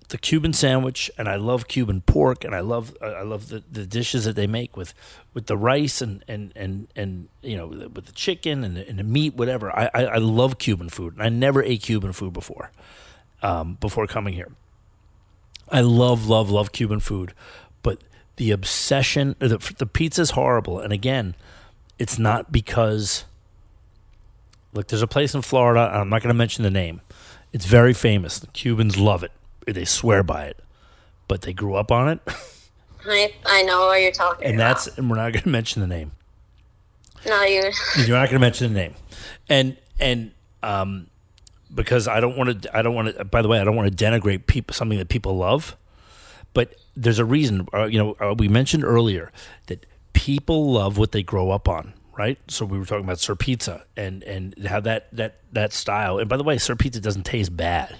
[0.10, 3.86] the Cuban sandwich and I love Cuban pork and I love I love the, the
[3.86, 4.94] dishes that they make with
[5.34, 9.00] with the rice and and and, and you know with the chicken and the, and
[9.00, 9.76] the meat whatever.
[9.76, 11.14] I, I I love Cuban food.
[11.14, 12.72] and I never ate Cuban food before.
[13.42, 14.52] Um, before coming here.
[15.70, 17.34] I love love love Cuban food,
[17.84, 18.04] but
[18.38, 21.36] the obsession the the pizza's horrible and again,
[22.00, 23.26] it's not because
[24.76, 25.90] Look, there's a place in Florida.
[25.94, 27.00] I'm not going to mention the name.
[27.54, 28.40] It's very famous.
[28.40, 29.32] The Cubans love it.
[29.66, 30.60] They swear by it,
[31.28, 32.20] but they grew up on it,
[33.08, 34.68] I I know what you're talking and about.
[34.68, 34.98] And that's.
[34.98, 36.12] And we're not going to mention the name.
[37.28, 37.72] No, you.
[37.98, 38.94] You're not going to mention the name,
[39.50, 41.08] and and um,
[41.74, 42.78] because I don't want to.
[42.78, 43.26] I don't want to.
[43.26, 45.76] By the way, I don't want to denigrate people something that people love,
[46.54, 47.68] but there's a reason.
[47.74, 49.32] Uh, you know, uh, we mentioned earlier
[49.68, 52.38] that people love what they grow up on, right?
[52.48, 56.20] So we were talking about Sir Pizza and and how that that that style.
[56.20, 57.96] And by the way, Sir Pizza doesn't taste bad.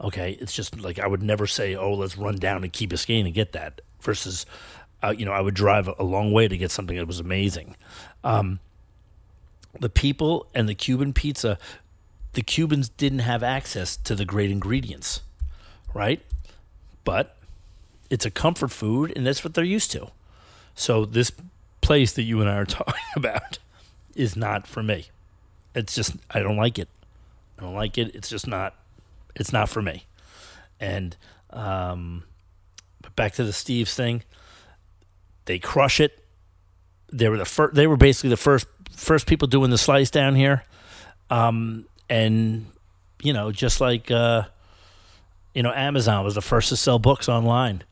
[0.00, 3.24] Okay, it's just like I would never say, "Oh, let's run down to Key Biscayne
[3.24, 4.46] and get that." Versus,
[5.02, 7.76] uh, you know, I would drive a long way to get something that was amazing.
[8.24, 8.58] Um,
[9.78, 11.58] the people and the Cuban pizza,
[12.32, 15.22] the Cubans didn't have access to the great ingredients,
[15.94, 16.20] right?
[17.04, 17.36] But
[18.10, 20.10] it's a comfort food, and that's what they're used to.
[20.74, 21.32] So this
[21.80, 23.58] place that you and I are talking about
[24.14, 25.06] is not for me.
[25.74, 26.88] It's just I don't like it.
[27.58, 28.14] I don't like it.
[28.14, 28.74] It's just not.
[29.34, 30.06] It's not for me.
[30.80, 31.16] And
[31.50, 32.24] um,
[33.00, 34.22] but back to the Steve's thing.
[35.44, 36.24] They crush it.
[37.12, 37.74] They were the first.
[37.74, 38.66] They were basically the first
[38.96, 40.64] first people doing the slice down here.
[41.30, 42.66] Um, and
[43.22, 44.44] you know, just like uh,
[45.54, 47.84] you know, Amazon was the first to sell books online.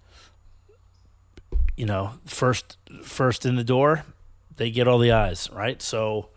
[1.76, 4.04] You know, first first in the door,
[4.56, 5.80] they get all the eyes, right?
[5.80, 6.28] So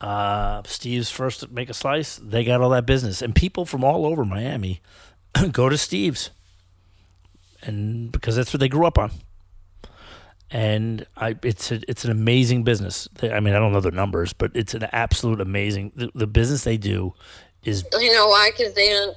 [0.00, 3.20] uh, Steve's first to make a slice, they got all that business.
[3.22, 4.80] And people from all over Miami
[5.52, 6.30] go to Steve's.
[7.62, 9.10] And because that's what they grew up on.
[10.50, 13.08] And I, it's a, it's an amazing business.
[13.20, 15.92] They- I mean, I don't know the numbers, but it's an absolute amazing.
[15.94, 17.14] The, the business they do
[17.62, 18.50] is You know why?
[18.56, 19.16] Because they don't.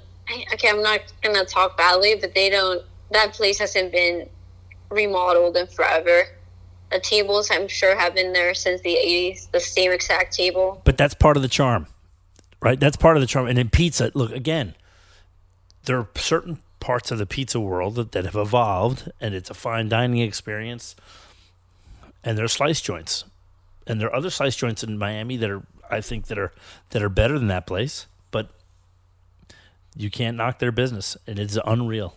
[0.54, 2.82] Okay, I'm not gonna talk badly, but they don't.
[3.12, 4.30] That place hasn't been
[4.90, 6.24] remodeled in forever.
[7.00, 9.52] Tables, I'm sure, have been there since the '80s.
[9.52, 10.82] The same exact table.
[10.84, 11.88] but that's part of the charm,
[12.62, 12.80] right?
[12.80, 13.48] That's part of the charm.
[13.48, 14.76] And in pizza, look again,
[15.86, 19.54] there are certain parts of the pizza world that, that have evolved, and it's a
[19.54, 20.96] fine dining experience.
[22.24, 23.24] And there are slice joints,
[23.88, 26.54] and there are other slice joints in Miami that are, I think, that are
[26.92, 28.08] that are better than that place.
[28.32, 28.50] But
[29.96, 32.16] you can't knock their business, and it's unreal.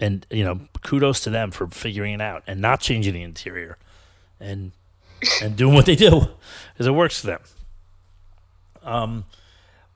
[0.00, 3.78] And you know, kudos to them for figuring it out and not changing the interior,
[4.44, 4.72] and
[5.42, 6.28] and doing what they do
[6.72, 7.40] because it works for them.
[8.82, 9.24] Um,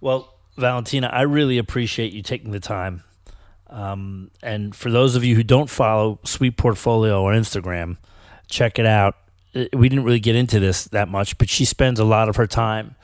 [0.00, 3.02] well, Valentina, I really appreciate you taking the time.
[3.68, 7.98] Um, and for those of you who don't follow Sweet Portfolio on Instagram,
[8.48, 9.16] check it out.
[9.54, 12.36] Uh, We didn't really get into this that much, but she spends a lot of
[12.36, 12.94] her time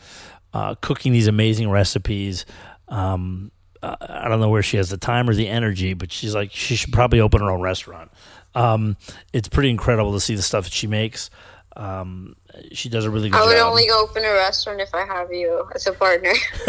[0.55, 2.47] uh, cooking these amazing recipes.
[2.89, 3.51] Um,
[3.83, 6.75] I don't know where she has the time or the energy, but she's like she
[6.77, 8.11] should probably open her own restaurant.
[8.55, 8.97] Um,
[9.33, 11.31] it's pretty incredible to see the stuff that she makes.
[11.77, 12.37] Um,
[12.71, 13.71] she does a really good I would job.
[13.71, 16.33] only open a restaurant if I have you as a partner.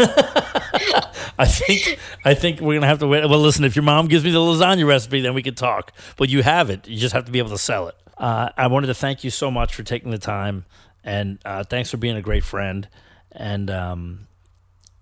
[1.38, 3.28] I think I think we're gonna have to wait.
[3.28, 5.92] Well, listen, if your mom gives me the lasagna recipe, then we can talk.
[6.16, 6.88] But you have it.
[6.88, 7.94] You just have to be able to sell it.
[8.18, 10.64] Uh, I wanted to thank you so much for taking the time,
[11.04, 12.88] and uh, thanks for being a great friend.
[13.30, 14.26] And um,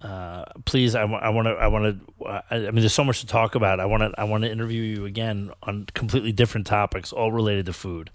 [0.05, 1.53] uh, please, I want to.
[1.53, 2.45] I want to.
[2.51, 3.81] I mean, there's so much to talk about.
[3.81, 4.21] I want to.
[4.21, 8.11] I want to interview you again on completely different topics, all related to food.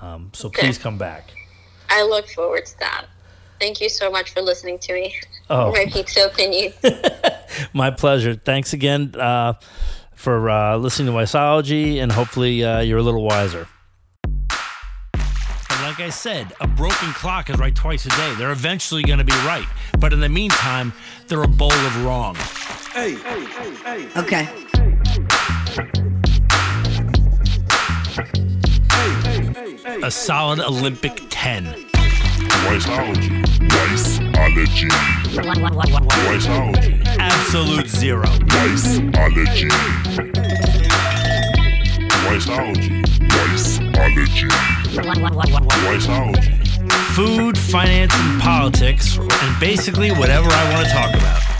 [0.00, 1.32] Um, so please come back.
[1.90, 3.06] I look forward to that.
[3.60, 5.14] Thank you so much for listening to me.
[5.50, 5.70] Oh.
[5.76, 6.72] My pizza opinion.
[7.74, 8.34] My pleasure.
[8.34, 9.54] Thanks again uh,
[10.14, 13.68] for uh, listening to Wiseology, and hopefully uh, you're a little wiser.
[15.82, 18.34] And like I said, a broken clock is right twice a day.
[18.38, 19.66] They're eventually going to be right.
[19.98, 20.92] But in the meantime,
[21.26, 22.36] they're a bowl of wrong.
[22.92, 23.16] Hey.
[24.16, 24.48] Okay.
[30.04, 31.64] A solid Olympic 10.
[31.64, 33.42] Wiseology.
[33.68, 34.88] Wiseology.
[36.28, 37.04] Wiseology.
[37.18, 38.26] Absolute zero.
[38.26, 39.10] Wiseology.
[39.10, 40.81] Wiseology.
[42.32, 43.04] Wiseology.
[45.84, 46.92] Wiseology.
[47.14, 51.51] Food, finance, and politics, and basically whatever I want to talk about.